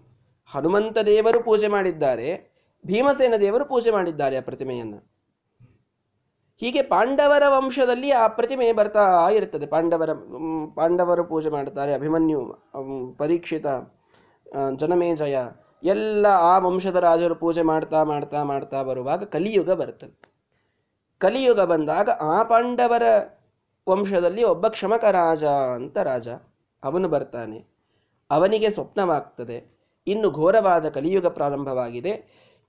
[0.51, 2.51] ಹನುಮಂತ ದೇವರು ಪೂಜೆ ಮಾಡಿದ್ದಾರೆ,
[2.85, 4.95] ಭೀಮಸೇನ ದೇವರು ಪೂಜೆ ಮಾಡಿದ್ದಾರೆ ಆ ಪ್ರತಿಮೆಯನ್ನ.
[6.61, 9.03] ಹೀಗೆ ಪಾಂಡವರ ವಂಶದಲ್ಲಿ ಆ ಪ್ರತಿಮೆ ಬರ್ತಾ
[9.37, 9.65] ಇರ್ತದೆ.
[9.65, 10.11] ಪಾಂಡವರ
[10.75, 12.41] ಪಾಂಡವರು ಪೂಜೆ ಮಾಡ್ತಾರೆ ಅಭಿಮನ್ಯು
[13.17, 13.67] ಪರೀಕ್ಷಿತ
[14.81, 15.37] ಜನಮೇಜಯ,
[15.83, 20.15] ಎಲ್ಲ ಆ ವಂಶದ ರಾಜರು ಪೂಜೆ ಮಾಡ್ತಾ ಮಾಡ್ತಾ ಮಾಡ್ತಾ ಬರುವಾಗ ಕಲಿಯುಗ ಬರ್ತದೆ
[21.21, 23.05] ಕಲಿಯುಗ ಬಂದಾಗ ಆ ಪಾಂಡವರ
[23.87, 25.43] ವಂಶದಲ್ಲಿ ಒಬ್ಬ ಕ್ಷಮಕ ರಾಜ
[25.77, 26.27] ಅಂತ ರಾಜ,
[26.83, 27.59] ಅವನು ಬರ್ತಾನೆ.
[28.29, 29.57] ಅವನಿಗೆ ಸ್ವಪ್ನವಾಗ್ತದೆ.
[30.07, 32.13] ಇನ್ನು ಘೋರವಾದ ಕಲಿಯುಗ ಪ್ರಾರಂಭವಾಗಿದೆ.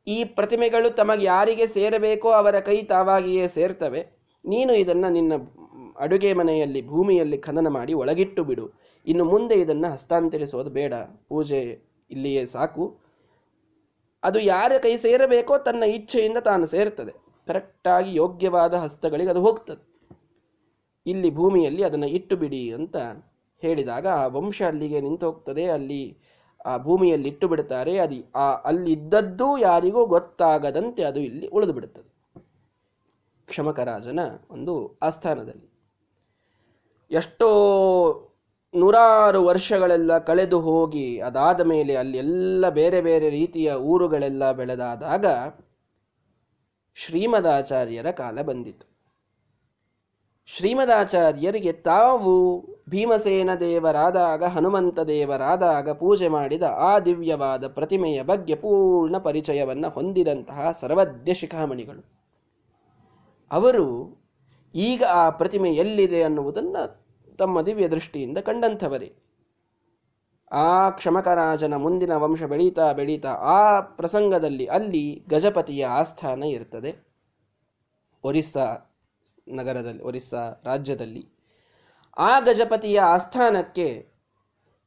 [0.06, 4.00] ಈ ಪ್ರತಿಮೆಗಳು ತಮಗೆ ಯಾರಿಗೆ ಸೇರಬೇಕೋ ಅವರ ಕೈ ತಾವಾಗಿಯೇ ಸೇರ್ತವೆ.
[4.44, 5.32] ನೀನು ಇದನ್ನು ನಿನ್ನ
[5.99, 8.73] ಅಡುಗೆ ಮನೆಯಲ್ಲಿ, ಭೂಮಿಯಲ್ಲಿ ಖನನ ಮಾಡಿ ಒಳಗಿಟ್ಟು ಬಿಡು.
[9.06, 10.94] ಇನ್ನು ಮುಂದೆ ಇದನ್ನು ಹಸ್ತಾಂತರಿಸೋದು ಬೇಡ.
[11.28, 11.61] ಪೂಜೆ
[12.11, 12.99] ಇಲ್ಲಿಯೇ ಸಾಕು.
[14.23, 17.12] ಅದು ಯಾರ ಕೈ ಸೇರಬೇಕೋ ತನ್ನ ಇಚ್ಛೆಯಿಂದ ತಾನು ಸೇರ್ತದೆ.
[17.47, 19.92] ಕರೆಕ್ಟಾಗಿ ಯೋಗ್ಯವಾದ ಹಸ್ತಗಳಿಗೆ ಅದು ಹೋಗ್ತದೆ.
[21.06, 22.97] ಇಲ್ಲಿ ಭೂಮಿಯಲ್ಲಿ ಅದನ್ನು ಇಟ್ಟು ಬಿಡಿ ಅಂತ
[23.62, 26.16] ಹೇಳಿದಾಗ ಆ ವಂಶ ಅಲ್ಲಿಗೆ ನಿಂತು ಹೋಗ್ತದೆ ಅಲ್ಲಿ
[26.66, 27.99] ಆ ಭೂಮಿಯಲ್ಲಿ ಇಟ್ಟು ಬಿಡುತ್ತಾರೆ.
[27.99, 32.12] ಅದು ಆ ಅಲ್ಲಿದ್ದದ್ದು ಯಾರಿಗೂ ಗೊತ್ತಾಗದಂತೆ ಅದು ಇಲ್ಲಿ ಉಳಿದು ಬಿಡುತ್ತದೆ.
[33.47, 35.69] ಕ್ಷಮಕರಾಜನ ಒಂದು ಆಸ್ಥಾನದಲ್ಲಿ
[37.11, 37.49] ಎಷ್ಟೋ
[38.75, 45.26] ನೂರಾರು ವರ್ಷಗಳೆಲ್ಲ ಕಳೆದು ಹೋಗಿ, ಅದಾದ ಮೇಲೆ ಅಲ್ಲಿ ಎಲ್ಲ ಬೇರೆ ಬೇರೆ ರೀತಿಯ ಊರುಗಳೆಲ್ಲ ಬೆಳೆದಾದಾಗ
[46.95, 48.91] ಶ್ರೀಮದಾಚಾರ್ಯರ ಕಾಲ ಬಂದಿತು
[50.46, 60.70] ಶ್ರೀಮದಾಚಾರ್ಯರಿಗೆ ತಾವು ಭೀಮಸೇನ ದೇವರಾದಾಗ, ಹನುಮಂತ ದೇವರಾದಾಗ ಪೂಜೆ ಮಾಡಿದ ಆ ದಿವ್ಯವಾದ ಪ್ರತಿಮೆಯ ಬಗ್ಗೆ ಪೂರ್ಣ ಪರಿಚಯವನ್ನು ಹೊಂದಿದಂತಹ
[60.80, 62.04] ಸರ್ವಜ್ಞ ಶಿಖಾಮಣಿಗಳು.
[63.52, 64.16] ಅವರು
[64.75, 67.06] ಈಗ ಆ ಪ್ರತಿಮೆ ಎಲ್ಲಿದೆ ಅನ್ನುವುದನ್ನು
[67.37, 69.14] ತಮ್ಮ ದಿವ್ಯ ದೃಷ್ಟಿಯಿಂದ ಕಂಡಂಥವರೇ.
[70.52, 77.06] ಆ ಕ್ಷಮಕರಾಜನ ಮುಂದಿನ ವಂಶ ಬೆಳೀತಾ ಬೆಳೀತಾ ಆ ಪ್ರಸಂಗದಲ್ಲಿ ಅಲ್ಲಿ ಗಜಪತಿಯ ಆಸ್ಥಾನ ಇರ್ತದೆ.
[78.25, 78.91] ಒರಿಸ್ಸಾ
[79.49, 81.28] ನಗರದಲ್ಲಿ, ಒರಿಸ್ಸಾ ರಾಜ್ಯದಲ್ಲಿ.
[82.16, 84.08] ಆ ಗಜಪತಿಯ ಆಸ್ಥಾನಕ್ಕೆ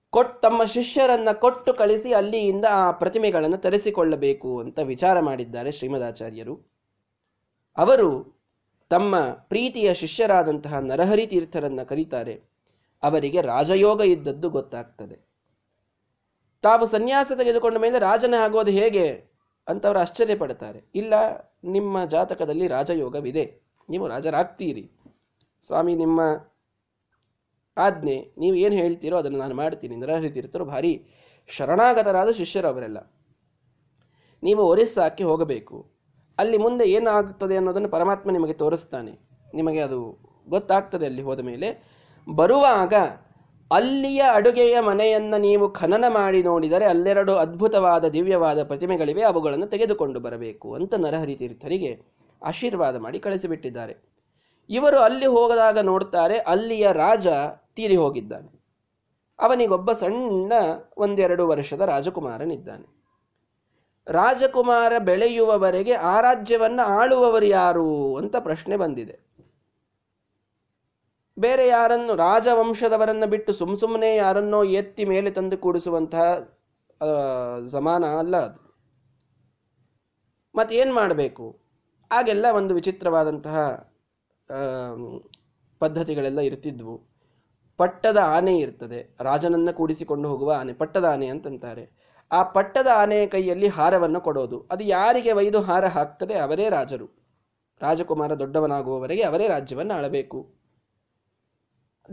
[0.09, 6.75] ಕೊಟ್ಟು ತಮ್ಮ ಶಿಷ್ಯರನ್ನು ಕೊಟ್ಟು ಕಳಿಸಿ ಅಲ್ಲಿಯಿಂದ ಆ ಪ್ರತಿಮೆಗಳನ್ನು ತರಿಸಿಕೊಳ್ಳಬೇಕು ಅಂತ ವಿಚಾರ ಮಾಡಿದ್ದಾರೆ ಶ್ರೀಮದಾಚಾರ್ಯರು.
[7.77, 8.39] ಅವರು
[8.89, 12.41] ತಮ್ಮ ಪ್ರೀತಿಯ ಶಿಷ್ಯರಾದಂತಹ ನರಹರಿ ತೀರ್ಥರನ್ನ ಕರೀತಾರೆ.
[13.03, 15.25] ಅವರಿಗೆ ರಾಜಯೋಗ ಇದ್ದದ್ದು ಗೊತ್ತಾಗ್ತದೆ.
[16.61, 19.25] ತಾವು ಸನ್ಯಾಸ ತೆಗೆದುಕೊಂಡ ಮೇಲೆ ರಾಜನ ಆಗೋದು ಹೇಗೆ
[19.67, 21.13] ಅಂತವರು ಆಶ್ಚರ್ಯ ಪಡ್ತಾರೆ ಇಲ್ಲ,
[21.63, 23.64] ನಿಮ್ಮ ಜಾತಕದಲ್ಲಿ ರಾಜಯೋಗವಿದೆ.
[23.89, 24.91] ನೀವು ರಾಜರಾಗ್ತೀರಿ.
[25.67, 26.21] ಸ್ವಾಮಿ, ನಿಮ್ಮ
[27.77, 30.93] ಆಜ್ಞೆ ನೀವು ಏನು ಹೇಳ್ತೀರೋ ಅದನ್ನು ನಾನು ಮಾಡ್ತೀನಿ ನರಹರಿತೀರ್ಥರು ಭಾರಿ
[31.47, 32.99] ಶರಣಾಗತರಾದ ಶಿಷ್ಯರು ಅವರೆಲ್ಲ.
[34.43, 35.77] ನೀವು ಒರಿಸ್ಸಾಕ್ಕೆ ಹೋಗಬೇಕು.
[36.37, 39.13] ಅಲ್ಲಿ ಮುಂದೆ ಏನಾಗುತ್ತದೆ ಅನ್ನೋದನ್ನು ಪರಮಾತ್ಮ ನಿಮಗೆ ತೋರಿಸ್ತಾನೆ.
[39.53, 39.99] ನಿಮಗೆ ಅದು
[40.49, 41.69] ಗೊತ್ತಾಗ್ತದೆ ಅಲ್ಲಿ ಹೋದ ಮೇಲೆ.
[42.27, 42.93] ಬರುವಾಗ
[43.71, 50.93] ಅಲ್ಲಿಯ ಅಡುಗೆಯ ಮನೆಯನ್ನು ನೀವು ಖನನ ಮಾಡಿ ನೋಡಿದರೆ ಅಲ್ಲೆರಡು ಅದ್ಭುತವಾದ ದಿವ್ಯವಾದ ಪ್ರತಿಮೆಗಳಿವೆ, ಅವುಗಳನ್ನು ತೆಗೆದುಕೊಂಡು ಬರಬೇಕು ಅಂತ
[50.95, 51.91] ನರಹರಿ ತೀರ್ಥರಿಗೆ
[52.45, 53.95] ಆಶೀರ್ವಾದ ಮಾಡಿ ಕಳಿಸಿಬಿಟ್ಟಿದ್ದಾರೆ.
[54.69, 57.27] ಇವರು ಅಲ್ಲಿ ಹೋಗದಾಗ ನೋಡ್ತಾರೆ, ಅಲ್ಲಿಯ ರಾಜ
[57.75, 58.49] ತೀರಿ ಹೋಗಿದ್ದಾನೆ.
[59.39, 60.53] ಅವನಿಗೊಬ್ಬ ಸಣ್ಣ
[60.97, 62.95] ಒಂದೆರಡು ವರ್ಷದ ರಾಜಕುಮಾರನಿದ್ದಾನೆ.
[64.07, 69.19] ರಾಜಕುಮಾರ ಬೆಳೆಯುವವರೆಗೆ ಆ ರಾಜ್ಯವನ್ನು ಆಳುವವರು ಯಾರು ಅಂತ ಪ್ರಶ್ನೆ ಬಂದಿದೆ.
[71.39, 76.27] ಬೇರೆ ಯಾರನ್ನು, ರಾಜವಂಶದವರನ್ನು ಬಿಟ್ಟು ಸುಮ್ ಸುಮ್ಮನೆ ಯಾರನ್ನೋ ಎತ್ತಿ ಮೇಲೆ ತಂದು ಕೂಡಿಸುವಂತಹ
[77.65, 78.59] ಸಮಾನ ಅಲ್ಲ ಅದು.
[80.55, 81.64] ಮತ್ತೇನ್ ಮಾಡಬೇಕು?
[82.15, 83.57] ಆಗೆಲ್ಲ ಒಂದು ವಿಚಿತ್ರವಾದಂತಹ
[85.81, 86.95] ಪದ್ಧತಿಗಳೆಲ್ಲ ಇರ್ತಿದ್ವು.
[87.79, 88.99] ಪಟ್ಟದ ಆನೆ ಇರ್ತದೆ.
[89.21, 91.85] ರಾಜನನ್ನ ಕೂಡಿಸಿಕೊಂಡು ಹೋಗುವ ಆನೆ, ಪಟ್ಟದ ಆನೆ ಅಂತಂತಾರೆ.
[92.31, 94.59] ಆ ಪಟ್ಟದ ಆನೆಯ ಕೈಯಲ್ಲಿ ಹಾರವನ್ನು ಕೊಡೋದು.
[94.71, 96.35] ಅದು ಯಾರಿಗೆ ವೈದು ಹಾರ ಹಾಕ್ತದೆ?
[96.39, 97.07] ಅವರೇ ರಾಜರು.
[97.81, 100.39] ರಾಜಕುಮಾರ ದೊಡ್ಡವನಾಗುವವರೆಗೆ ಅವರೇ ರಾಜ್ಯವನ್ನು ಆಳಬೇಕು.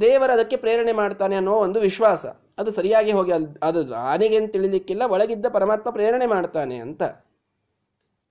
[0.01, 2.27] ದೇವರ ಅದಕ್ಕೆ ಪ್ರೇರಣೆ ಮಾಡ್ತಾನೆ ಅನ್ನೋ ಒಂದು ವಿಶ್ವಾಸ.
[2.59, 7.03] ಅದು ಸರಿಯಾಗಿ ಹೋಗಿ ಅದು ಆನೆಗೇನು ತಿಳಿಲಿಕ್ಕಿಲ್ಲ, ಒಳಗಿದ್ದ ಪರಮಾತ್ಮ ಪ್ರೇರಣೆ ಮಾಡ್ತಾನೆ ಅಂತ.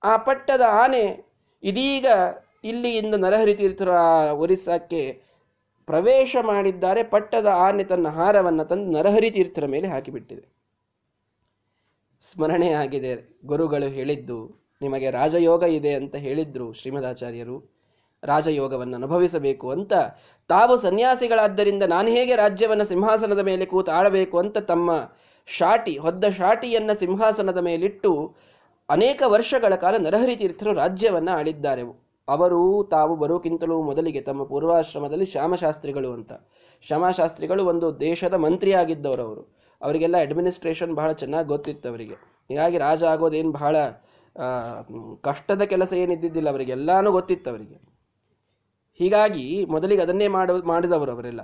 [0.02, 1.02] ಆ ಪಟ್ಟದ ಆನೆ
[1.62, 2.06] ಇದೀಗ
[2.70, 3.92] ಇಲ್ಲಿಯಿಂದ ನರಹರಿ ತೀರ್ಥರ
[4.42, 5.02] ಒರಿಸ್ಸಾಕ್ಕೆ
[5.88, 7.02] ಪ್ರವೇಶ ಮಾಡಿದ್ದಾರೆ.
[7.12, 10.44] ಪಟ್ಟದ ಆನೆ ತನ್ನ ಹಾರವನ್ನು ತಂದು ನರಹರಿ ತೀರ್ಥರ ಮೇಲೆ ಹಾಕಿಬಿಟ್ಟಿದೆ.
[12.22, 13.12] ಸ್ಮರಣೆ ಆಗಿದೆ.
[13.50, 14.38] ಗುರುಗಳು ಹೇಳಿದ್ದು,
[14.80, 17.56] ನಿಮಗೆ ರಾಜಯೋಗ ಇದೆ ಅಂತ ಹೇಳಿದ್ರು ಶ್ರೀಮದಾಚಾರ್ಯರು.
[18.22, 19.92] ರಾಜಯೋಗವನ್ನು ಅನುಭವಿಸಬೇಕು ಅಂತ.
[20.50, 24.90] ತಾವು ಸನ್ಯಾಸಿಗಳಾದ್ದರಿಂದ ನಾನು ಹೇಗೆ ರಾಜ್ಯವನ್ನು ಸಿಂಹಾಸನದ ಮೇಲೆ ಕೂತು ಆಳಬೇಕು ಅಂತ ತಮ್ಮ
[25.48, 28.12] ಶಾಟಿ, ಹೊದ್ದ ಶಾಟಿಯನ್ನು ಸಿಂಹಾಸನದ ಮೇಲಿಟ್ಟು
[28.88, 31.82] ಅನೇಕ ವರ್ಷಗಳ ಕಾಲ ನರಹರಿ ತೀರ್ಥರು ರಾಜ್ಯವನ್ನ ಆಳಿದ್ದಾರೆ.
[32.28, 36.32] ಅವರು ತಾವು ಬರೋಕ್ಕಿಂತಲೂ ಮೊದಲಿಗೆ ತಮ್ಮ ಪೂರ್ವಾಶ್ರಮದಲ್ಲಿ ಶ್ಯಾಮಶಾಸ್ತ್ರಿಗಳು ಅಂತ.
[36.86, 39.42] ಶ್ಯಾಮಶಾಸ್ತ್ರಿಗಳು ಒಂದು ದೇಶದ ಮಂತ್ರಿ ಆಗಿದ್ದವರು ಅವರು.
[39.82, 42.14] ಅವರಿಗೆಲ್ಲ ಅಡ್ಮಿನಿಸ್ಟ್ರೇಷನ್ ಬಹಳ ಚೆನ್ನಾಗಿ ಗೊತ್ತಿತ್ತು ಅವರಿಗೆ.
[42.48, 43.76] ಹೀಗಾಗಿ ರಾಜ ಆಗೋದೇನು ಬಹಳ
[45.20, 46.72] ಕಷ್ಟದ ಕೆಲಸ ಏನಿದ್ದಿದ್ದಿಲ್ಲ ಅವರಿಗೆ.
[46.72, 47.78] ಎಲ್ಲಾನು ಗೊತ್ತಿತ್ತು ಅವರಿಗೆ.
[48.98, 51.42] ಹೀಗಾಗಿ ಮೊದಲಿಗೆ ಅದನ್ನೇ ಮಾಡ, ಮಾಡಿದವರು ಅವರೆಲ್ಲ.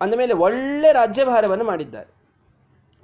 [0.00, 2.15] ಅಂದಮೇಲೆ ಒಳ್ಳೆ ರಾಜ್ಯಭಾರವನ್ನು ಮಾಡಿದ್ದಾರೆ.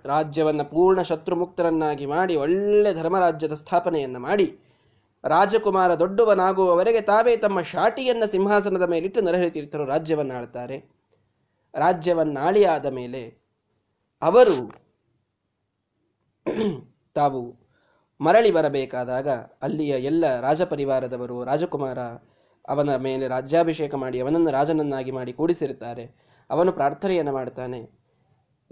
[0.04, 4.58] ರಾಜ್ಯವನ್ನು ಪೂರ್ಣ ಶತ್ರುಮುಕ್ತರನ್ನಾಗಿ ಮಾಡಿ, ಒಳ್ಳೆ ಧರ್ಮರಾಜ್ಯದ ಸ್ಥಾಪನೆಯನ್ನು ಮಾಡಿ,
[5.24, 10.90] ರಾಜಕುಮಾರ ದೊಡ್ಡವನಾಗುವವರೆಗೆ ತಾವೇ ತಮ್ಮ ಶಾಟಿಯನ್ನು ಸಿಂಹಾಸನದ ಮೇಲಿಟ್ಟು ನರಹರಿ ರಾಜ್ಯವನ್ನು ಆಳ್ತಾರೆ
[11.74, 13.42] ರಾಜ್ಯವನ್ನಾಳಿಯಾದ ಮೇಲೆ
[14.22, 14.82] ಅವರು
[17.14, 17.62] ತಾವು
[18.20, 19.28] ಮರಳಿ ಬರಬೇಕಾದಾಗ
[19.62, 21.98] ಅಲ್ಲಿಯ ಎಲ್ಲ ರಾಜಪರಿವಾರದವರು, ರಾಜಕುಮಾರ
[22.68, 26.32] ಅವನ ಮೇಲೆ ರಾಜ್ಯಾಭಿಷೇಕ ಮಾಡಿ, ಅವನನ್ನು ರಾಜನನ್ನಾಗಿ ಮಾಡಿ ಕೂಡಿಸಿರುತ್ತಾರೆ.
[26.50, 28.01] ಅವನು ಪ್ರಾರ್ಥನೆಯನ್ನು ಮಾಡ್ತಾನೆ.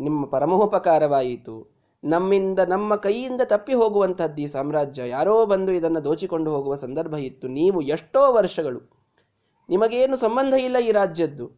[0.00, 1.80] ನಿಮ್ಮ ಪರಮೋಪಕಾರವಾಯಿತು.
[2.04, 5.08] ನಮ್ಮಿಂದ, ನಮ್ಮ ಕೈಯಿಂದ ತಪ್ಪಿ ಹೋಗುವಂಥದ್ದು ಈ ಸಾಮ್ರಾಜ್ಯ.
[5.08, 7.48] ಯಾರೋ ಬಂದು ಇದನ್ನು ದೋಚಿಕೊಂಡು ಹೋಗುವ ಸಂದರ್ಭ ಇತ್ತು.
[7.48, 9.00] ನೀವು ಎಷ್ಟೋ ವರ್ಷಗಳು.
[9.68, 11.50] ನಿಮಗೇನು ಸಂಬಂಧ ಇಲ್ಲ ಈ ರಾಜ್ಯದ್ದು.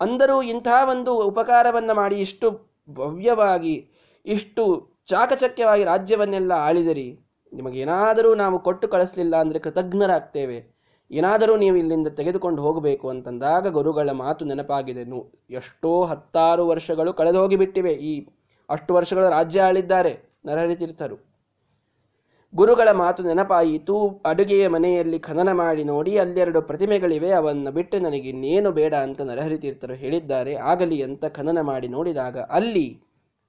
[0.00, 3.88] ಅಂದರೂ ಇಂಥ ಒಂದು ಉಪಕಾರವನ್ನು ಮಾಡಿ ಇಷ್ಟು ಭವ್ಯವಾಗಿ,
[4.26, 7.18] ಇಷ್ಟು ಚಾಕಚಕ್ಯವಾಗಿ ರಾಜ್ಯವನ್ನೆಲ್ಲ ಆಳಿದಿರಿ.
[7.52, 10.71] ನಿಮಗೇನಾದರೂ ನಾವು ಕೊಟ್ಟು ಕಳಿಸ್ಲಿಲ್ಲ ಅಂದರೆ ಕೃತಜ್ಞರಾಗ್ತೇವೆ.
[11.12, 15.02] ಏನಾದರೂ ನೀವು ಇಲ್ಲಿಂದ ತೆಗೆದುಕೊಂಡು ಹೋಗಬೇಕು ಅಂತಂದಾಗ ಗುರುಗಳ ಮಾತು ನೆನಪಾಗಿದೆ.
[15.50, 17.92] ಎಷ್ಟೋ ಹತ್ತಾರು ವರ್ಷಗಳು ಕಳೆದು ಹೋಗಿಬಿಟ್ಟಿವೆ.
[17.92, 18.12] ಈ
[18.70, 20.12] ಅಷ್ಟು ವರ್ಷಗಳ ರಾಜ್ಯ ಆಳಿದ್ದಾರೆ
[20.46, 21.32] ನರಹರಿತೀರ್ಥರು
[22.54, 24.22] ಗುರುಗಳ ಮಾತು ನೆನಪಾಯಿತು.
[24.26, 27.30] ಅಡುಗೆಯ ಮನೆಯಲ್ಲಿ ಖನನ ಮಾಡಿ ನೋಡಿ, ಅಲ್ಲೆರಡು ಪ್ರತಿಮೆಗಳಿವೆ.
[27.30, 30.54] ಅವನ್ನ ಬಿಟ್ಟು ನನಗೆ ಇನ್ನೇನು ಬೇಡ ಅಂತ ನರಹರಿತೀರ್ಥರು ಹೇಳಿದ್ದಾರೆ.
[30.54, 33.02] ಆಗಲಿ ಅಂತ ಖನನ ಮಾಡಿ ನೋಡಿದಾಗ ಅಲ್ಲಿ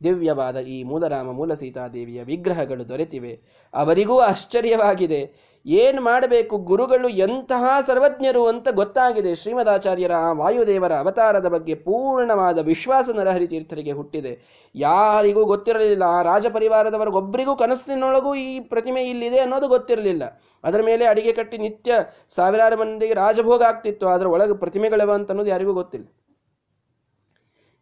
[0.04, 3.34] ದಿವ್ಯವಾದ ಈ ಮೂಲರಾಮ ಮೂಲ ಸೀತಾದೇವಿಯ ವಿಗ್ರಹಗಳು ದೊರೆತಿವೆ.
[3.74, 5.22] ಅವರಿಗೂ ಆಶ್ಚರ್ಯವಾಗಿದೆ.
[5.66, 6.58] ಏನು ಮಾಡಬೇಕು?
[6.58, 9.36] ಗುರುಗಳು ಎಂತಹ ಸರ್ವಜ್ಞರು ಅಂತ ಗೊತ್ತಾಗಿದೆ.
[9.36, 14.40] ಶ್ರೀಮದಾಚಾರ್ಯರ ಆ ವಾಯುದೇವರ ಅವತಾರದ ಬಗ್ಗೆ ಪೂರ್ಣವಾದ ವಿಶ್ವಾಸ ನರಹರಿ ತೀರ್ಥರಿಗೆ ಹುಟ್ಟಿದೆ.
[14.76, 16.04] ಯಾರಿಗೂ ಗೊತ್ತಿರಲಿಲ್ಲ.
[16.04, 20.42] ಆ ರಾಜಪರಿವಾರದವರಿಗೊಬ್ಬರಿಗೂ ಕನಸಿನೊಳಗೂ ಈ ಪ್ರತಿಮೆ ಇಲ್ಲಿದೆ ಅನ್ನೋದು ಗೊತ್ತಿರಲಿಲ್ಲ.
[20.64, 21.94] ಅದರ ಮೇಲೆ ಅಡಿಗೆ ಕಟ್ಟಿ ನಿತ್ಯ
[22.30, 24.08] ಸಾವಿರಾರು ಮಂದಿಗೆ ರಾಜಭೋಗ ಆಗ್ತಿತ್ತು.
[24.08, 26.06] ಅದರ ಒಳಗೆ ಪ್ರತಿಮೆಗಳವ ಅಂತ ಅನ್ನೋದು ಯಾರಿಗೂ ಗೊತ್ತಿಲ್ಲ.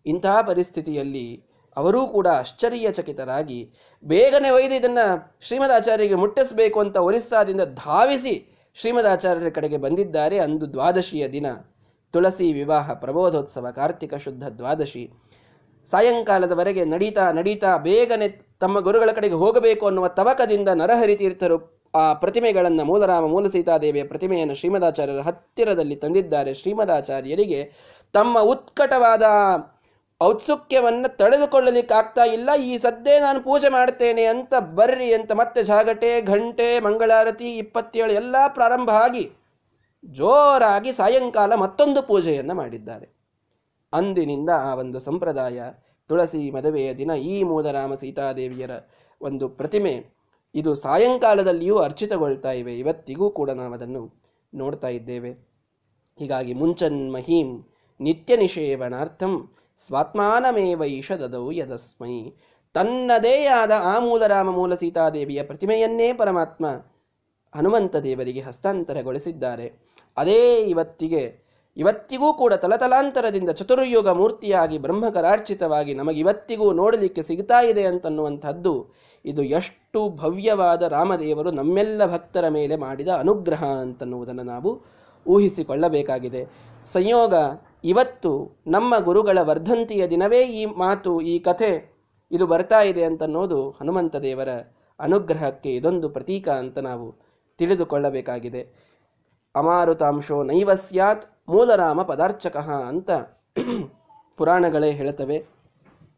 [0.05, 3.71] ಇಂತಹ ಪರಿಸ್ಥಿತಿಯಲ್ಲಿ ಅವರೂ ಕೂಡ ಆಶ್ಚರ್ಯಚಕಿತರಾಗಿ,
[4.03, 4.97] ಬೇಗನೆ ಒಯ್ದು ಇದನ್ನ
[5.41, 10.39] ಶ್ರೀಮದಾಚಾರ್ಯರಿಗೆ ಮುಟ್ಟಿಸಬೇಕು ಅಂತ ಒರಿಸ್ಸಾದಿಂದ ಧಾವಿಸಿ ಶ್ರೀಮದಾಚಾರ್ಯರ ಕಡೆಗೆ ಬಂದಿದ್ದಾರೆ.
[10.39, 11.45] ಅಂದು ದ್ವಾದಶಿಯ ದಿನ.
[12.11, 15.11] ತುಳಸಿ ವಿವಾಹ ಪ್ರಬೋಧೋತ್ಸವ, ಕಾರ್ತಿಕ ಶುದ್ಧ ದ್ವಾದಶಿ.
[15.91, 18.27] ಸಾಯಂಕಾಲದವರೆಗೆ ನಡೀತಾ ನಡೀತಾ ಬೇಗನೆ
[18.59, 25.19] ತಮ್ಮ ಗುರುಗಳ ಕಡೆಗೆ ಹೋಗಬೇಕು ಅನ್ನುವ ತವಕದಿಂದ ನರಹರಿ ತೀರ್ಥರು ಆ ಪ್ರತಿಮೆಗಳನ್ನು ಮೂಲರಾಮ ಮೂಲ ಸೀತಾದೇವಿಯ ಪ್ರತಿಮೆಯನ್ನು ಶ್ರೀಮದಾಚಾರ್ಯರ
[25.19, 26.53] ಹತ್ತಿರದಲ್ಲಿ ತಂದಿದ್ದಾರೆ.
[26.53, 27.71] ಶ್ರೀಮದಾಚಾರ್ಯರಿಗೆ
[28.13, 29.23] ತಮ್ಮ ಉತ್ಕಟವಾದ
[30.21, 37.49] ಔತ್ಸುಕ್ಯವನ್ನ ತಡೆದುಕೊಳ್ಳಲಿಕ್ಕಾಗ್ತಾ ಇಲ್ಲ, ಈ ಸದ್ದೇ ನಾನು ಪೂಜೆ ಮಾಡ್ತೇನೆ ಅಂತ ಬರ್ರಿ ಅಂತ ಮತ್ತೆ ಜಾಗಟೆ, ಘಂಟೆ, ಮಂಗಳಾರತಿ,
[37.57, 39.23] ಇಪ್ಪತ್ತೇಳು ಎಲ್ಲ ಪ್ರಾರಂಭ ಆಗಿ
[40.03, 43.07] ಜೋರಾಗಿ ಸಾಯಂಕಾಲ ಮತ್ತೊಂದು ಪೂಜೆಯನ್ನು ಮಾಡಿದ್ದಾರೆ.
[43.93, 45.61] ಅಂದಿನಿಂದ ಆ ಒಂದು ಸಂಪ್ರದಾಯ,
[46.09, 48.73] ತುಳಸಿ ಮದುವೆಯ ದಿನ, ಈ ಮೂಲರಾಮ ಸೀತಾದೇವಿಯರ
[49.21, 49.93] ಒಂದು ಪ್ರತಿಮೆ,
[50.55, 52.73] ಇದು ಸಾಯಂಕಾಲದಲ್ಲಿಯೂ ಅರ್ಚಿತಗೊಳ್ತಾ ಇವೆ.
[52.77, 54.01] ಇವತ್ತಿಗೂ ಕೂಡ ನಾವು ಅದನ್ನು
[54.53, 55.31] ನೋಡ್ತಾ ಇದ್ದೇವೆ.
[56.17, 57.49] ಹೀಗಾಗಿ ಮುಂಚನ್ ಮಹೀಂ
[57.99, 59.33] ನಿತ್ಯ ನಿಷೇವನಾರ್ಥಂ
[59.87, 60.83] ಸ್ವಾತ್ಮಾನಮೇವ
[61.19, 62.15] ದದೌ ಯದಸ್ಮೈ.
[62.73, 66.65] ತನ್ನದೇ ಆದ ಆ ಮೂಲರಾಮ ಮೂಲ ಸೀತಾದೇವಿಯ ಪ್ರತಿಮೆಯನ್ನೇ ಪರಮಾತ್ಮ
[67.55, 69.67] ಹನುಮಂತ ದೇವರಿಗೆ ಹಸ್ತಾಂತರಗೊಳಿಸಿದ್ದಾರೆ.
[70.17, 71.23] ಅದೇ ಇವತ್ತಿಗೆ,
[71.77, 78.93] ಇವತ್ತಿಗೂ ಕೂಡ ತಲತಲಾಂತರದಿಂದ ಚತುರ್ಯುಗ ಮೂರ್ತಿಯಾಗಿ ಬ್ರಹ್ಮಕರಾರ್ಚಿತವಾಗಿ ನಮಗಿವತ್ತಿಗೂ ನೋಡಲಿಕ್ಕೆ ಸಿಗ್ತಾ ಇದೆ ಅಂತನ್ನುವಂಥದ್ದು,
[79.25, 84.71] ಇದು ಎಷ್ಟು ಭವ್ಯವಾದ ರಾಮದೇವರು ನಮ್ಮೆಲ್ಲ ಭಕ್ತರ ಮೇಲೆ ಮಾಡಿದ ಅನುಗ್ರಹ ಅಂತನ್ನುವುದನ್ನು ನಾವು
[85.27, 86.43] ಊಹಿಸಿಕೊಳ್ಳಬೇಕಾಗಿದೆ.
[86.93, 87.33] ಸಂಯೋಗ
[87.83, 91.71] ಇವತ್ತು ನಮ್ಮ ಗುರುಗಳ ವರ್ಧಂತಿಯ ದಿನವೇ ಈ ಮಾತು, ಈ ಕಥೆ.
[92.31, 94.49] ಇದು ಬರ್ತಾ ಇದೆ ಅಂತನ್ನೋದು ಹನುಮಂತ ದೇವರ
[94.99, 97.07] ಅನುಗ್ರಹಕ್ಕೆ ಇದೊಂದು ಪ್ರತೀಕ ಅಂತ ನಾವು
[97.59, 98.61] ತಿಳಿದುಕೊಳ್ಳಬೇಕಾಗಿದೆ.
[99.55, 103.11] ಅಮಾರುತಾಂಶೋ ನೈವ ಸ್ಯಾತ್ ಮೂಲರಾಮ ಪದಾರ್ಚಕಃ ಅಂತ
[104.37, 105.37] ಪುರಾಣಗಳೇ ಹೇಳುತ್ತವೆ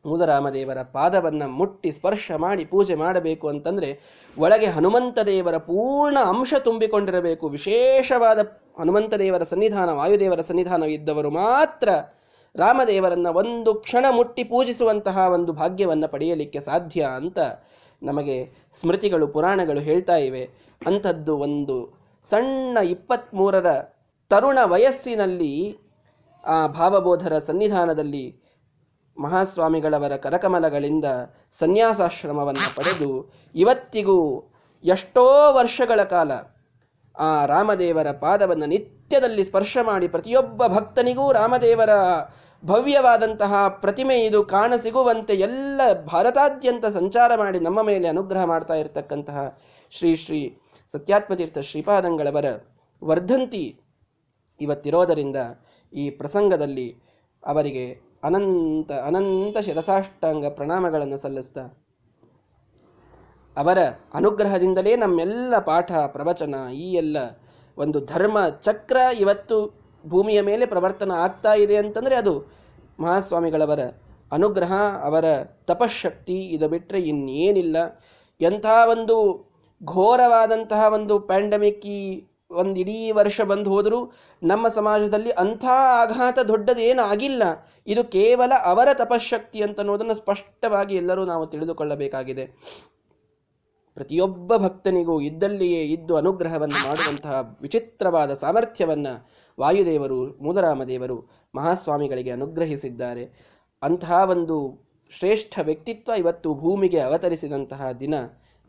[0.05, 3.89] ಮೂಲರಾಮದೇವರ ಪಾದವನ್ನು ಮುಟ್ಟಿ ಸ್ಪರ್ಶ ಮಾಡಿ ಪೂಜೆ ಮಾಡಬೇಕು ಅಂತಂದರೆ
[4.37, 7.49] ಒಳಗೆ ಹನುಮಂತ ದೇವರ ಪೂರ್ಣ ಅಂಶ ತುಂಬಿಕೊಂಡಿರಬೇಕು.
[7.49, 8.39] ವಿಶೇಷವಾದ
[8.77, 11.89] ಹನುಮಂತ ದೇವರ ಸನ್ನಿಧಾನ, ವಾಯುದೇವರ ಸನ್ನಿಧಾನ ಇದ್ದವರು ಮಾತ್ರ
[12.55, 17.39] ರಾಮದೇವರನ್ನ ಒಂದು ಕ್ಷಣ ಮುಟ್ಟಿ ಪೂಜಿಸುವಂತಹ ಒಂದು ಭಾಗ್ಯವನ್ನು ಪಡೆಯಲಿಕ್ಕೆ ಸಾಧ್ಯ ಅಂತ
[18.01, 18.37] ನಮಗೆ
[18.79, 20.43] ಸ್ಮೃತಿಗಳು, ಪುರಾಣಗಳು ಹೇಳ್ತಾ ಇವೆ.
[20.85, 21.75] ಅಂಥದ್ದು ಒಂದು
[22.29, 23.67] ಸಣ್ಣ ಇಪ್ಪತ್ತ್ಮೂರರ
[24.29, 25.53] ತರುಣ ವಯಸ್ಸಿನಲ್ಲಿ
[26.43, 28.25] ಆ ಭಾವಬೋಧರ ಸನ್ನಿಧಾನದಲ್ಲಿ
[29.17, 31.05] ಮಹಾಸ್ವಾಮಿಗಳವರ ಕರಕಮಲಗಳಿಂದ
[31.59, 33.09] ಸನ್ಯಾಸಾಶ್ರಮವನ್ನು ಪಡೆದು
[33.55, 34.19] ಇವತ್ತಿಗೂ
[34.83, 36.31] ಎಷ್ಟೋ ವರ್ಷಗಳ ಕಾಲ
[37.15, 41.89] ಆ ರಾಮದೇವರ ಪಾದವನ್ನು ನಿತ್ಯದಲ್ಲಿ ಸ್ಪರ್ಶ ಮಾಡಿ ಪ್ರತಿಯೊಬ್ಬ ಭಕ್ತನಿಗೂ ರಾಮದೇವರ
[42.63, 49.57] ಭವ್ಯವಾದಂತಹ ಪ್ರತಿಮೆ ಇದು ಕಾಣಸಿಗುವಂತೆ ಎಲ್ಲ ಭಾರತಾದ್ಯಂತ ಸಂಚಾರ ಮಾಡಿ ನಮ್ಮ ಮೇಲೆ ಅನುಗ್ರಹ ಮಾಡ್ತಾ ಇರತಕ್ಕಂತಹ
[49.91, 50.57] ಶ್ರೀ ಶ್ರೀ
[50.93, 52.45] ಸತ್ಯಾತ್ಮತೀರ್ಥ ಶ್ರೀಪಾದಂಗಳವರ
[53.01, 53.79] ವರ್ಧಂತಿ
[54.61, 55.35] ಇವತ್ತಿರೋದರಿಂದ
[55.93, 56.87] ಈ ಪ್ರಸಂಗದಲ್ಲಿ
[57.43, 57.85] ಅವರಿಗೆ
[58.23, 61.82] ಅನಂತ ಅನಂತ ಶಿರಸಾಷ್ಟಾಂಗ ಪ್ರಣಾಮಗಳನ್ನು ಸಲ್ಲಿಸ್ತಾ
[63.57, 63.79] ಅವರ
[64.13, 67.17] ಅನುಗ್ರಹದಿಂದಲೇ ನಮ್ಮೆಲ್ಲ ಪಾಠ, ಪ್ರವಚನ, ಈ ಎಲ್ಲ
[67.77, 69.57] ಒಂದು ಧರ್ಮ ಚಕ್ರ ಇವತ್ತು
[70.05, 72.33] ಭೂಮಿಯ ಮೇಲೆ ಪ್ರವರ್ತನ ಆಗ್ತಾ ಇದೆ ಅಂತಂದರೆ ಅದು
[72.99, 73.83] ಮಹಾಸ್ವಾಮಿಗಳವರ
[74.31, 75.25] ಅನುಗ್ರಹ, ಅವರ
[75.65, 77.77] ತಪಶಕ್ತಿ ಇದು ಬಿಟ್ಟರೆ ಇನ್ನೇನಿಲ್ಲ.
[78.41, 79.15] ಎಂಥ ಒಂದು
[79.81, 81.99] ಘೋರವಾದಂತಹ ಒಂದು ಪ್ಯಾಂಡಮಿಕ್ ಈ
[82.51, 83.99] ಒಂದು ಇಡೀ ವರ್ಷ ಬಂದು ಹೋದರೂ
[84.41, 85.65] ನಮ್ಮ ಸಮಾಜದಲ್ಲಿ ಅಂಥ
[86.01, 87.43] ಆಘಾತ ದೊಡ್ಡದೇನಾಗಿಲ್ಲ.
[87.87, 92.45] ಇದು ಕೇವಲ ಅವರ ತಪಶಕ್ತಿ ಅಂತ ಅನ್ನೋದನ್ನು ಸ್ಪಷ್ಟವಾಗಿ ಎಲ್ಲರೂ ನಾವು ತಿಳಿದುಕೊಳ್ಳಬೇಕಾಗಿದೆ.
[93.95, 99.29] ಪ್ರತಿಯೊಬ್ಬ ಭಕ್ತನಿಗೂ ಇದ್ದಲ್ಲಿಯೇ ಇದ್ದು ಅನುಗ್ರಹವನ್ನು ಮಾಡುವಂತಹ ವಿಚಿತ್ರವಾದ ಸಾಮರ್ಥ್ಯವನ್ನು
[99.59, 103.53] ವಾಯುದೇವರು ಮೂಲರಾಮದೇವರು ಮಹಾಸ್ವಾಮಿಗಳಿಗೆ ಅನುಗ್ರಹಿಸಿದ್ದಾರೆ.
[103.81, 108.13] ಅಂತಹ ಒಂದು ಶ್ರೇಷ್ಠ ವ್ಯಕ್ತಿತ್ವ ಇವತ್ತು ಭೂಮಿಗೆ ಅವತರಿಸಿದಂತಹ ದಿನ.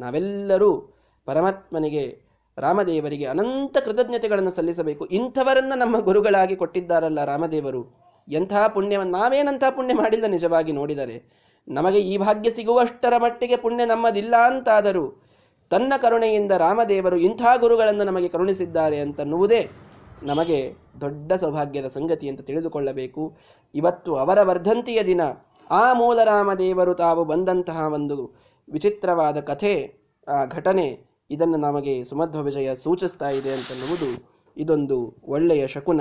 [0.00, 2.20] ನಾವೆಲ್ಲರೂ ಪರಮಾತ್ಮನಿಗೆ,
[2.58, 5.06] ರಾಮದೇವರಿಗೆ ಅನಂತ ಕೃತಜ್ಞತೆಗಳನ್ನು ಸಲ್ಲಿಸಬೇಕು.
[5.06, 8.04] ಇಂಥವರನ್ನ ನಮ್ಮ ಗುರುಗಳಾಗಿ ಕೊಟ್ಟಿದ್ದಾರಲ್ಲ ರಾಮದೇವರು.
[8.28, 11.43] ಎಂಥ ಪುಣ್ಯವನ್ನು ನಾವೇನಂತಹ ಪುಣ್ಯ ಮಾಡಿಲ್ಲ ನಿಜವಾಗಿ ನೋಡಿದರೆ.
[11.68, 15.22] ನಮಗೆ ಈ ಭಾಗ್ಯ ಸಿಗುವಷ್ಟರ ಮಟ್ಟಿಗೆ ಪುಣ್ಯ ನಮ್ಮದಿಲ್ಲ ಅಂತಾದರೂ
[15.70, 19.70] ತನ್ನ ಕರುಣೆಯಿಂದ ರಾಮದೇವರು ಇಂಥ ಗುರುಗಳನ್ನು ನಮಗೆ ಕರುಣಿಸಿದ್ದಾರೆ ಅಂತನ್ನುವುದೇ
[20.22, 23.36] ನಮಗೆ ದೊಡ್ಡ ಸೌಭಾಗ್ಯದ ಸಂಗತಿ ಅಂತ ತಿಳಿದುಕೊಳ್ಳಬೇಕು.
[23.74, 25.20] ಇವತ್ತು ಅವರ ವರ್ಧಂತಿಯ ದಿನ.
[25.70, 28.34] ಆ ಮೂಲ ರಾಮದೇವರು ತಾವು ಬಂದಂತಹ ಒಂದು
[28.72, 29.94] ವಿಚಿತ್ರವಾದ ಕಥೆ,
[30.28, 31.00] ಆ ಘಟನೆ,
[31.30, 36.00] ಇದನ್ನು ನಮಗೆ ಸುಮಧ್ವ ವಿಜಯ ಸೂಚಿಸ್ತಾ ಇದೆ ಅಂತನ್ನುವುದು ಇದೊಂದು ಒಳ್ಳೆಯ ಶಕುನ.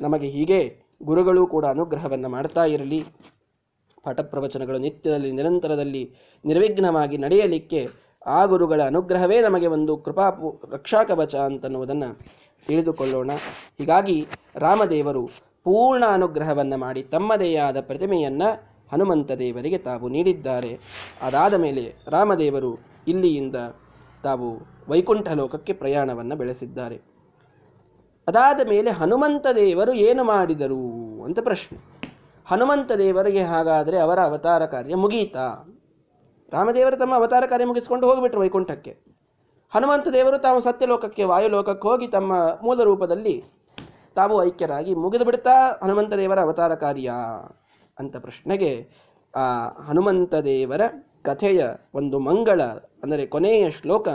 [0.00, 3.04] ನಮಗೆ ಹೀಗೆ ಗುರುಗಳು ಕೂಡ ಅನುಗ್ರಹವನ್ನು ಮಾಡ್ತಾ ಇರಲಿ.
[4.04, 7.88] ಪಾಠ ಪ್ರವಚನಗಳು ನಿತ್ಯದಲ್ಲಿ ನಿರಂತರದಲ್ಲಿ ನಿರ್ವಿಘ್ನವಾಗಿ ನಡೆಯಲಿಕ್ಕೆ
[8.26, 10.28] ಆ ಗುರುಗಳ ಅನುಗ್ರಹವೇ ನಮಗೆ ಒಂದು ಕೃಪಾ
[10.72, 12.18] ರಕ್ಷಾಕವಚ ಅಂತನ್ನುವುದನ್ನು
[12.66, 13.30] ತಿಳಿದುಕೊಳ್ಳೋಣ.
[13.78, 15.26] ಹೀಗಾಗಿ ರಾಮದೇವರು
[15.64, 20.78] ಪೂರ್ಣ ಅನುಗ್ರಹವನ್ನು ಮಾಡಿ ತಮ್ಮದೇ ಆದ ಪ್ರತಿಮೆಯನ್ನು ಹನುಮಂತ ದೇವರಿಗೆ ತಾವು ನೀಡಿದ್ದಾರೆ.
[21.22, 23.56] ಅದಾದ ಮೇಲೆ ರಾಮದೇವರು ಇಲ್ಲಿಯಿಂದ
[24.22, 24.58] ತಾವು
[24.88, 27.00] ವೈಕುಂಠ ಲೋಕಕ್ಕೆ ಪ್ರಯಾಣವನ್ನು ಬೆಳೆಸಿದ್ದಾರೆ.
[28.28, 30.80] ಅದಾದ ಮೇಲೆ ಹನುಮಂತ ದೇವರು ಏನು ಮಾಡಿದರು
[31.24, 31.99] ಅಂತ ಪ್ರಶ್ನೆ.
[32.46, 35.46] ಹನುಮಂತ ದೇವರಿಗೆ ಹಾಗಾದರೆ ಅವರ ಅವತಾರ ಕಾರ್ಯ ಮುಗೀತಾ.
[36.52, 38.92] ರಾಮದೇವರು ತಮ್ಮ ಅವತಾರ ಕಾರ್ಯ ಮುಗಿಸಿಕೊಂಡು ಹೋಗಿಬಿಟ್ರು ವೈಕುಂಠಕ್ಕೆ.
[39.72, 42.32] ಹನುಮಂತ ದೇವರು ತಾವು ಸತ್ಯಲೋಕಕ್ಕೆ, ವಾಯುಲೋಕಕ್ಕೆ ಹೋಗಿ ತಮ್ಮ
[42.64, 43.34] ಮೂಲ ರೂಪದಲ್ಲಿ
[44.18, 47.10] ತಾವು ಐಕ್ಯರಾಗಿ ಮುಗಿದು ಬಿಡ್ತಾ ಹನುಮಂತ ದೇವರ ಅವತಾರ ಕಾರ್ಯ
[47.98, 48.72] ಅಂತ ಪ್ರಶ್ನೆಗೆ
[49.34, 49.44] ಆ
[49.88, 50.82] ಹನುಮಂತ ದೇವರ
[51.26, 51.62] ಕಥೆಯ
[51.94, 52.60] ಒಂದು ಮಂಗಳ,
[53.04, 54.08] ಅಂದರೆ ಕೊನೆಯ ಶ್ಲೋಕ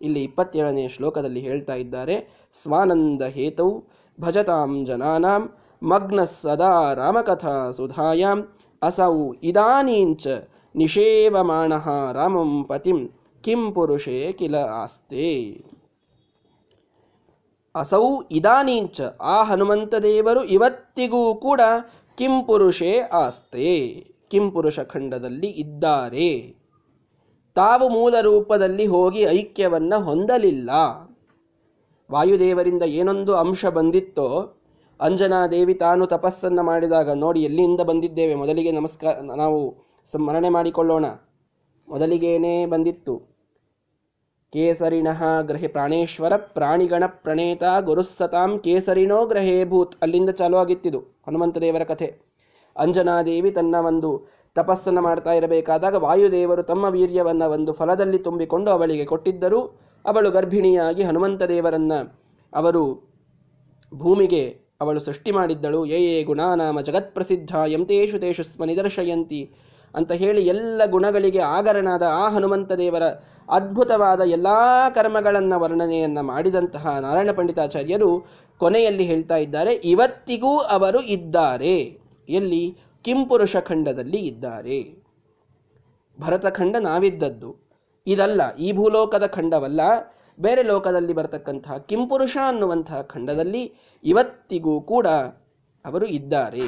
[0.00, 2.16] ಇಲ್ಲಿ ಇಪ್ಪತ್ತೇಳನೆಯ ಶ್ಲೋಕದಲ್ಲಿ ಹೇಳ್ತಾ ಇದ್ದಾರೆ.
[2.62, 3.70] ಸ್ವಾನಂದ ಹೇತೌ
[4.18, 5.42] ಭಜತಾಂ ಜನಾನಾಂ
[5.82, 8.48] ಮಗ್ನ ಸದಾ ರಾಮಕಥಾ ಸುಧಾಯಾಂ
[8.82, 10.26] ಅಸೌ ಇದಾನೀಂಚ
[10.76, 11.72] ನಿಷೇವಮಾಣ
[12.12, 13.08] ರಾಮಂ ಪತಿಂ
[13.40, 15.64] ಕಿಂ ಪುರುಷೇ ಕಿಲ ಆಸ್ತೆ.
[17.74, 21.60] ಅಸೌ ಇದಾನೀಂಚ ಆ ಹನುಮಂತ ದೇವರು ಇವತ್ತಿಗೂ ಕೂಡ
[22.18, 24.04] ಕಿಂ ಪುರುಷೇ ಆಸ್ತೆ.
[24.30, 26.56] ಕಿಂ ಪುರುಷ ಖಂಡದಲ್ಲಿ ಇದ್ದಾರೆ.
[27.54, 30.70] ತಾವು ಮೂಲ ರೂಪದಲ್ಲಿ ಹೋಗಿ ಐಕ್ಯವನ್ನ ಹೊಂದಲಿಲ್ಲ.
[32.12, 34.56] ವಾಯುದೇವರಿಂದ ಏನೊಂದು ಅಂಶ ಬಂದಿತ್ತೋ
[35.00, 38.34] ಅಂಜನಾದೇವಿ ತಾನು ತಪಸ್ಸನ್ನ ಮಾಡಿದಾಗ, ನೋಡಿ ಎಲ್ಲಿಂದ ಬಂದಿದ್ದೇವೆ?
[38.34, 39.60] ಮೊದಲಿಗೆ ನಮಸ್ಕಾರ, ನಾವು
[40.10, 41.04] ಸ್ಮರಣೆ ಮಾಡಿಕೊಳ್ಳೋಣ.
[41.88, 43.14] ಮೊದಲಿಗೇನೇ ಬಂದಿತ್ತು?
[44.52, 49.96] ಕೇಸರಿಣಃ ಗ್ರಹೆ ಪ್ರಾಣೇಶ್ವರ, ಪ್ರಾಣಿಗಣ ಪ್ರಣೇತ, ಗುರುಸ್ಸತಾಂ ಕೇಸರಿನೋ ಗ್ರಹೇ ಭೂತ್.
[50.02, 52.14] ಅಲ್ಲಿಂದ ಚಾಲು ಆಗಿತ್ತಿದು, ಹನುಮಂತದೇವರ ಕಥೆ.
[52.76, 59.60] ಅಂಜನಾದೇವಿ ತನ್ನ ಒಂದು ತಪಸ್ಸನ್ನು ಮಾಡ್ತಾ ಇರಬೇಕಾದಾಗ ವಾಯುದೇವರು ತಮ್ಮ ವೀರ್ಯವನ್ನು ಒಂದು ಫಲದಲ್ಲಿ ತುಂಬಿಕೊಂಡು ಅವಳಿಗೆ ಕೊಟ್ಟಿದ್ದರು.
[60.04, 61.92] ಅವಳು ಗರ್ಭಿಣಿಯಾಗಿ ಹನುಮಂತ ದೇವರನ್ನ
[62.54, 62.82] ಅವರು
[63.94, 65.86] ಭೂಮಿಗೆ ಅವಳು ಸೃಷ್ಟಿ ಮಾಡಿದ್ದಳು.
[65.86, 69.40] ಯೇ ಯೇ ಗುಣಾನಾಮ ಜಗತ್ಪ್ರಸಿದ್ಧ ಎಂತೇಷು ತೇಷು ಸ್ಮ ನಿದರ್ಶಯಂತಿ
[69.94, 73.02] ಅಂತ ಹೇಳಿ ಎಲ್ಲ ಗುಣಗಳಿಗೆ ಆಗರನಾದ ಆ ಹನುಮಂತ ದೇವರ
[73.48, 74.46] ಅದ್ಭುತವಾದ ಎಲ್ಲ
[74.94, 78.10] ಕರ್ಮಗಳನ್ನು ವರ್ಣನೆಯನ್ನು ಮಾಡಿದಂತಹ ನಾರಾಯಣ ಪಂಡಿತಾಚಾರ್ಯರು
[78.60, 81.74] ಕೊನೆಯಲ್ಲಿ ಹೇಳ್ತಾ ಇದ್ದಾರೆ, ಇವತ್ತಿಗೂ ಅವರು ಇದ್ದಾರೆ.
[82.28, 82.76] ಎಲ್ಲಿ?
[83.04, 84.78] ಕಿಂಪುರುಷ ಖಂಡದಲ್ಲಿ ಇದ್ದಾರೆ.
[86.18, 87.50] ಭರತಖಂಡ ನಾವಿದ್ದದ್ದು.
[88.06, 89.80] ಇದಲ್ಲ, ಈ ಭೂಲೋಕದ ಖಂಡವಲ್ಲ.
[90.40, 93.74] ಬೇರೆ ಲೋಕದಲ್ಲಿ ಬರತಕ್ಕಂತಹ ಕಿಂಪುರುಷ ಅನ್ನುವಂತಹ ಖಂಡದಲ್ಲಿ
[94.04, 95.06] ಇವತ್ತಿಗೂ ಕೂಡ
[95.84, 96.60] ಅವರು ಇದ್ದಾರೆ.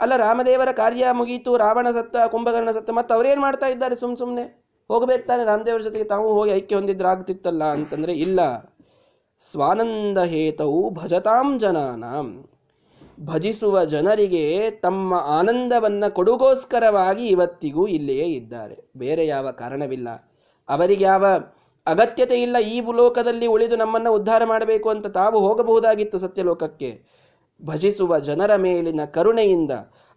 [0.00, 5.26] ಅಲ್ಲ, ರಾಮದೇವರ ಕಾರ್ಯ ಮುಗೀತು, ರಾವಣ ಸತ್ತ, ಕುಂಭಕರ್ಣ ಸತ್ತ, ಮತ್ತು ಅವರೇನು ಮಾಡ್ತಾ ಇದ್ದಾರೆ ಸುಮ್ ಸುಮ್ಮನೆ ಹೋಗಬೇಕು
[5.26, 8.40] ತಾನೆ, ರಾಮದೇವರ ಜೊತೆಗೆ ತಾವು ಹೋಗಿ ಐಕ್ಯ ಹೊಂದಿದ್ರೆ ಆಗ್ತಿತ್ತಲ್ಲ ಅಂತಂದ್ರೆ ಇಲ್ಲ.
[9.38, 12.50] ಸ್ವಾನಂದ ಹೇತವು ಭಜತಾಂ ಜನಾನಾಂ.
[13.20, 18.78] ಭಜಿಸುವ ಜನರಿಗೆ ತಮ್ಮ ಆನಂದವನ್ನ ಕೊಡುಗೋಸ್ಕರವಾಗಿ ಇವತ್ತಿಗೂ ಇಲ್ಲಿಯೇ ಇದ್ದಾರೆ.
[18.96, 20.08] ಬೇರೆ ಯಾವ ಕಾರಣವಿಲ್ಲ.
[20.68, 21.26] ಅವರಿಗೆ ಯಾವ
[21.88, 26.90] ಅಗತ್ಯತೆ ಇಲ್ಲ ಈ ಭೂಲೋಕದಲ್ಲಿ ಉಳಿದು ನಮ್ಮನ್ನು ಉದ್ಧಾರ ಮಾಡಬೇಕು ಅಂತ ತಾವು ಹೋಗಬಹುದಾಗಿತ್ತು ಸತ್ಯಲೋಕಕ್ಕೆ.
[27.64, 29.70] ಭಜಿಸುವ ಜನರ ಮೇಲಿನ ಕರುಣೆಯಿಂದ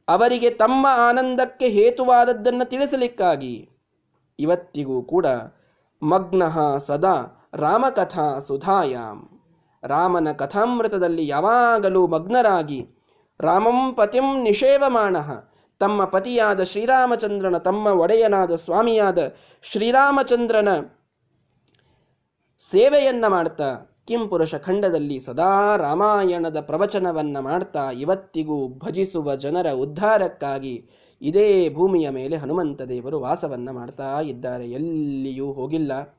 [0.08, 3.70] ಅವರಿಗೆ ತಮ್ಮ ಆನಂದಕ್ಕೆ ಹೇತುವಾದದ್ದನ್ನು ತಿಳಿಸಲಿಕ್ಕಾಗಿ.
[4.40, 5.26] ಇವತ್ತಿಗೂ ಕೂಡ
[6.02, 7.16] ಮಗ್ನಃ ಸದಾ
[7.54, 9.24] ರಾಮಕಥಾ ಸುಧಾಯಾಮ್
[9.84, 12.82] ರಾಮನ ಕಥಾಮೃತದಲ್ಲಿ ಯಾವಾಗಲೂ ಮಗ್ನರಾಗಿ
[13.40, 15.18] ರಾಮಂ ಪತಿಂ ನಿಷೇವಮಾಣ.
[15.82, 19.20] ತಮ್ಮ ಪತಿಯಾದ ಶ್ರೀರಾಮಚಂದ್ರನ ತಮ್ಮ ಒಡೆಯನಾದ ಸ್ವಾಮಿಯಾದ
[19.62, 20.70] ಶ್ರೀರಾಮಚಂದ್ರನ
[22.70, 30.90] ಸೇವೆಯನ್ನ ಮಾಡ್ತಾ ಕಿಂಪುರುಷ ಖಂಡದಲ್ಲಿ ಸದಾ ರಾಮಾಯಣದ ಪ್ರವಚನವನ್ನ ಮಾಡ್ತಾ ಇವತ್ತಿಗೂ ಭಜಿಸುವ ಜನರ ಉದ್ಧಾರಕ್ಕಾಗಿ
[31.22, 34.72] ಇದೇ ಭೂಮಿಯ ಮೇಲೆ ಹನುಮಂತ ದೇವರು ವಾಸವನ್ನ ಮಾಡ್ತಾ ಇದ್ದಾರೆ.
[34.72, 36.18] ಎಲ್ಲಿಯೂ ಹೋಗಿಲ್ಲ.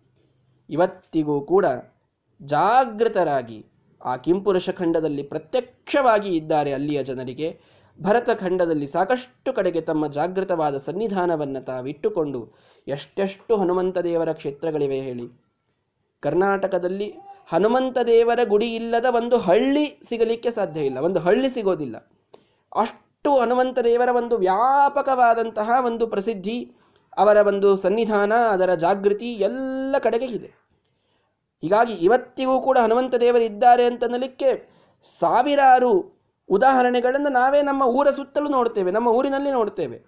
[0.70, 1.66] ಇವತ್ತಿಗೂ ಕೂಡ
[2.42, 3.66] ಜಾಗೃತರಾಗಿ
[4.04, 7.60] ಆ ಕಿಂಪುರುಷ ಖಂಡದಲ್ಲಿ ಪ್ರತ್ಯಕ್ಷವಾಗಿ ಇದ್ದಾರೆ ಅಲ್ಲಿಯ ಜನರಿಗೆ.
[8.02, 12.52] ಭರತ ಖಂಡದಲ್ಲಿ ಸಾಕಷ್ಟು ಕಡೆಗೆ ತಮ್ಮ ಜಾಗೃತವಾದ ಸನ್ನಿಧಾನವನ್ನು ತಾವಿಟ್ಟುಕೊಂಡು
[12.88, 15.41] ಎಷ್ಟೆಷ್ಟು ಹನುಮಂತ ದೇವರ ಕ್ಷೇತ್ರಗಳಿವೆ ಹೇಳಿ.
[16.22, 17.08] ಕರ್ನಾಟಕದಲ್ಲಿ
[17.52, 21.96] ಹನುಮಂತ ದೇವರ ಗುಡಿ ಇಲ್ಲದ ಒಂದು ಹಳ್ಳಿ ಸಿಗಲಿಕ್ಕೆ ಸಾಧ್ಯ ಇಲ್ಲ, ಒಂದು ಹಳ್ಳಿ ಸಿಗೋದಿಲ್ಲ.
[22.72, 26.58] ಅಷ್ಟು ಹನುಮಂತ ದೇವರ ಒಂದು ವ್ಯಾಪಕವಾದಂತಹ ಒಂದು ಪ್ರಸಿದ್ಧಿ,
[27.18, 30.50] ಅವರ ಒಂದು ಸನ್ನಿಧಾನ, ಅದರ ಜಾಗೃತಿ ಎಲ್ಲ ಕಡೆಗೆ ಇದೆ.
[31.62, 34.50] ಹೀಗಾಗಿ ಇವತ್ತಿಗೂ ಕೂಡ ಹನುಮಂತ ದೇವರು ಇದ್ದಾರೆ ಅಂತನಲಿಕ್ಕೆ
[35.20, 35.92] ಸಾವಿರಾರು
[36.48, 39.98] ಉದಾಹರಣೆಗಳನ್ನು ನಾವೇ ನಮ್ಮ ಊರ ಸುತ್ತಲೂ ನೋಡ್ತೇವೆ, ನಮ್ಮ ಊರಿನಲ್ಲಿ ನೋಡ್ತೇವೆ.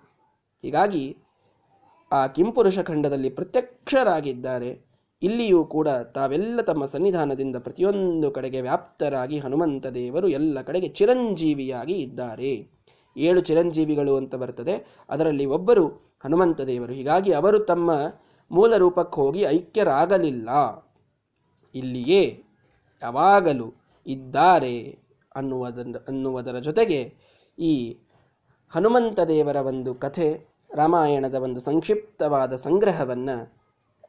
[0.65, 1.05] ಹೀಗಾಗಿ
[2.11, 4.71] ಆ ಕಿಂಪುರುಷ ಖಂಡದಲ್ಲಿ ಪ್ರತ್ಯಕ್ಷರಾಗಿದ್ದಾರೆ.
[5.25, 12.53] ಇಲ್ಲಿಯೂ ಕೂಡ ತಾವೆಲ್ಲ ತಮ್ಮ ಸನ್ನಿಧಾನದಿಂದ ಪ್ರತಿಯೊಂದು ಕಡೆಗೆ ವ್ಯಾಪ್ತರಾಗಿ ಹನುಮಂತ ದೇವರು ಎಲ್ಲ ಕಡೆಗೆ ಚಿರಂಜೀವಿಯಾಗಿ ಇದ್ದಾರೆ.
[13.17, 14.75] ಏಳು ಚಿರಂಜೀವಿಗಳು ಅಂತ ಬರ್ತದೆ.
[15.11, 15.85] ಅದರಲ್ಲಿ ಒಬ್ಬರು
[16.25, 16.93] ಹನುಮಂತ ದೇವರು.
[16.93, 17.91] ಹೀಗಾಗಿ ಅವರು ತಮ್ಮ
[18.51, 20.51] ಮೂಲ ರೂಪಕ್ಕೆ ಹೋಗಿ ಐಕ್ಯರಾಗಲಿಲ್ಲ.
[21.75, 22.23] ಇಲ್ಲಿಯೇ
[23.03, 23.69] ಯಾವಾಗಲೂ
[24.07, 24.75] ಇದ್ದಾರೆ
[25.37, 27.01] ಅನ್ನುವುದರ ಅನ್ನುವುದರ ಜೊತೆಗೆ
[27.59, 27.73] ಈ
[28.73, 30.29] ಹನುಮಂತ ದೇವರ ಒಂದು ಕಥೆ,
[30.75, 33.64] ರಾಮಾಯಣದ ಒಂದು ಸಂಕ್ಷಿಪ್ತವಾದ ಸಂಗ್ರಹವನ್ನು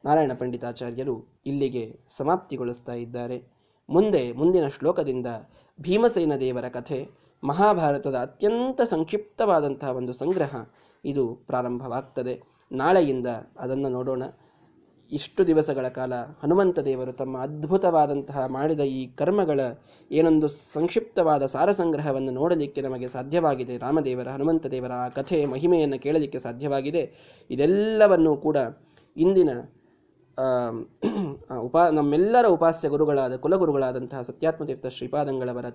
[0.05, 1.15] ನಾರಾಯಣ ಪಂಡಿತಾಚಾರ್ಯರು
[1.45, 3.37] ಇಲ್ಲಿಗೆ ಸಮಾಪ್ತಿಗೊಳಿಸ್ತಾ ಇದ್ದಾರೆ.
[3.89, 5.27] ಮುಂದೆ ಮುಂದಿನ ಶ್ಲೋಕದಿಂದ
[5.81, 7.09] ಭೀಮಸೇನ ದೇವರ ಕಥೆ,
[7.43, 10.55] ಮಹಾಭಾರತದ ಅತ್ಯಂತ ಸಂಕ್ಷಿಪ್ತವಾದಂತಹ ಒಂದು ಸಂಗ್ರಹ
[11.05, 12.41] ಇದು ಪ್ರಾರಂಭವಾಗ್ತದೆ.
[12.71, 13.27] ನಾಳೆಯಿಂದ
[13.59, 14.23] ಅದನ್ನು ನೋಡೋಣ.
[15.11, 16.13] ಇಷ್ಟು ದಿವಸಗಳ ಕಾಲ
[16.43, 19.59] ಹನುಮಂತ ದೇವರು ತಮ್ಮ ಅದ್ಭುತವಾದಂತಹ ಮಾಡಿದ ಈ ಕರ್ಮಗಳ
[20.11, 23.77] ಏನೊಂದು ಸಂಕ್ಷಿಪ್ತವಾದ ಸಾರಸಂಗ್ರಹವನ್ನು ನೋಡಲಿಕ್ಕೆ ನಮಗೆ ಸಾಧ್ಯವಾಗಿದೆ.
[23.77, 27.03] ರಾಮದೇವರ, ಹನುಮಂತ ದೇವರ ಆ ಕಥೆ ಮಹಿಮೆಯನ್ನು ಕೇಳಲಿಕ್ಕೆ ಸಾಧ್ಯವಾಗಿದೆ.
[27.49, 28.57] ಇದೆಲ್ಲವನ್ನೂ ಕೂಡ
[29.17, 29.49] ಇಂದಿನ
[31.59, 35.65] ಉಪಾ, ನಮ್ಮೆಲ್ಲರ ಉಪಾಸ್ಯ ಗುರುಗಳಾದ, ಕುಲಗುರುಗಳಾದಂತಹ ಸತ್ಯಾತ್ಮತೀರ್ಥ ಶ್ರೀಪಾದಂಗಳವರ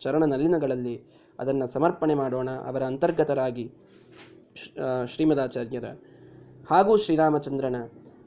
[0.00, 0.94] ಚರಣ ನಲಿನಗಳಲ್ಲಿ
[1.38, 3.64] ಅದನ್ನು ಸಮರ್ಪಣೆ ಮಾಡೋಣ, ಅವರ ಅಂತರ್ಗತರಾಗಿ
[5.06, 5.84] ಶ್ರೀಮದಾಚಾರ್ಯರ
[6.70, 7.76] ಹಾಗೂ ಶ್ರೀರಾಮಚಂದ್ರನ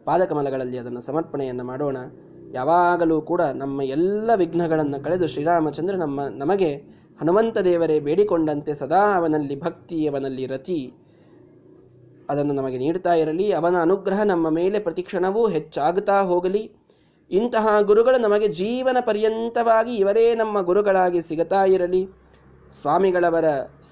[0.05, 1.97] ಪಾದಕಮಲಗಳಲ್ಲಿ ಅದನ್ನು ಸಮರ್ಪಣೆಯನ್ನು ಮಾಡೋಣ.
[2.53, 6.71] ಯಾವಾಗಲೂ ಕೂಡ ನಮ್ಮ ಎಲ್ಲ ವಿಘ್ನಗಳನ್ನು ಕಳೆದು ಶ್ರೀರಾಮಚಂದ್ರ ನಮ್ಮ, ನಮಗೆ
[7.21, 10.79] ಹನುಮಂತ ದೇವರೇ ಬೇಡಿಕೊಂಡಂತೆ ಸದಾ ಅವನಲ್ಲಿ ಭಕ್ತಿ, ಅವನಲ್ಲಿ ರತಿ
[12.29, 13.51] ಅದನ್ನು ನಮಗೆ ನೀಡ್ತಾ ಇರಲಿ.
[13.51, 16.71] ಅವನ ಅನುಗ್ರಹ ನಮ್ಮ ಮೇಲೆ ಪ್ರತಿಕ್ಷಣವೂ ಹೆಚ್ಚಾಗುತ್ತಾ ಹೋಗಲಿ.
[17.31, 22.09] ಇಂತಹ ಗುರುಗಳು ನಮಗೆ ಜೀವನ ಪರ್ಯಂತವಾಗಿ ಇವರೇ ನಮ್ಮ ಗುರುಗಳಾಗಿ ಸಿಗತಾ ಇರಲಿ.
[22.81, 23.45] ಸ್ವಾಮಿಗಳವರ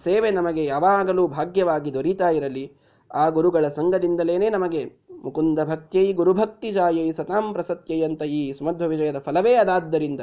[0.03, 2.71] ಸೇವೆ ನಮಗೆ ಯಾವಾಗಲೂ ಭಾಗ್ಯವಾಗಿ ದೊರೀತಾ ಇರಲಿ.
[3.15, 9.53] ಆ ಗುರುಗಳ ಸಂಘದಿಂದಲೇ ನಮಗೆ ಮುಕುಂದ ಭಕ್ತಿಯೈ ಗುರುಭಕ್ತಿ ಜಾಯೈ ಸತಾಂ ಪ್ರಸತ್ಯೈ ಅಂತ ಈ ಸುಮಧ್ವ ವಿಜಯದ ಫಲವೇ
[9.53, 10.21] ಅದಾದ್ದರಿಂದ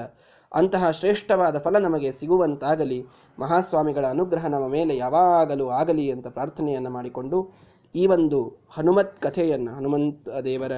[0.54, 3.06] ಅಂತಹ ಶ್ರೇಷ್ಠವಾದ ಫಲ ನಮಗೆ ಸಿಗುವಂತಾಗಲಿ.
[3.38, 10.72] ಮಹಾಸ್ವಾಮಿಗಳ ಅನುಗ್ರಹ ನಮ್ಮ ಮೇಲೆ ಯಾವಾಗಲೂ ಆಗಲಿ ಅಂತ ಪ್ರಾರ್ಥನೆಯನ್ನು ಮಾಡಿಕೊಂಡು ಈ ಒಂದು ಹನುಮತ್ ಕಥೆಯನ್ನು, ಹನುಮಂತ ದೇವರ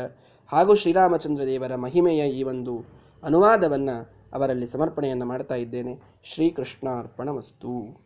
[0.52, 2.84] ಹಾಗೂ ಶ್ರೀರಾಮಚಂದ್ರ ದೇವರ ಮಹಿಮೆಯ ಈ ಒಂದು
[3.22, 6.00] ಅನುವಾದವನ್ನು ಅವರಲ್ಲಿ ಸಮರ್ಪಣೆಯನ್ನು ಮಾಡ್ತಾ ಇದ್ದೇನೆ.
[6.24, 8.02] ಶ್ರೀಕೃಷ್ಣಾರ್ಪಣ ವಸ್ತು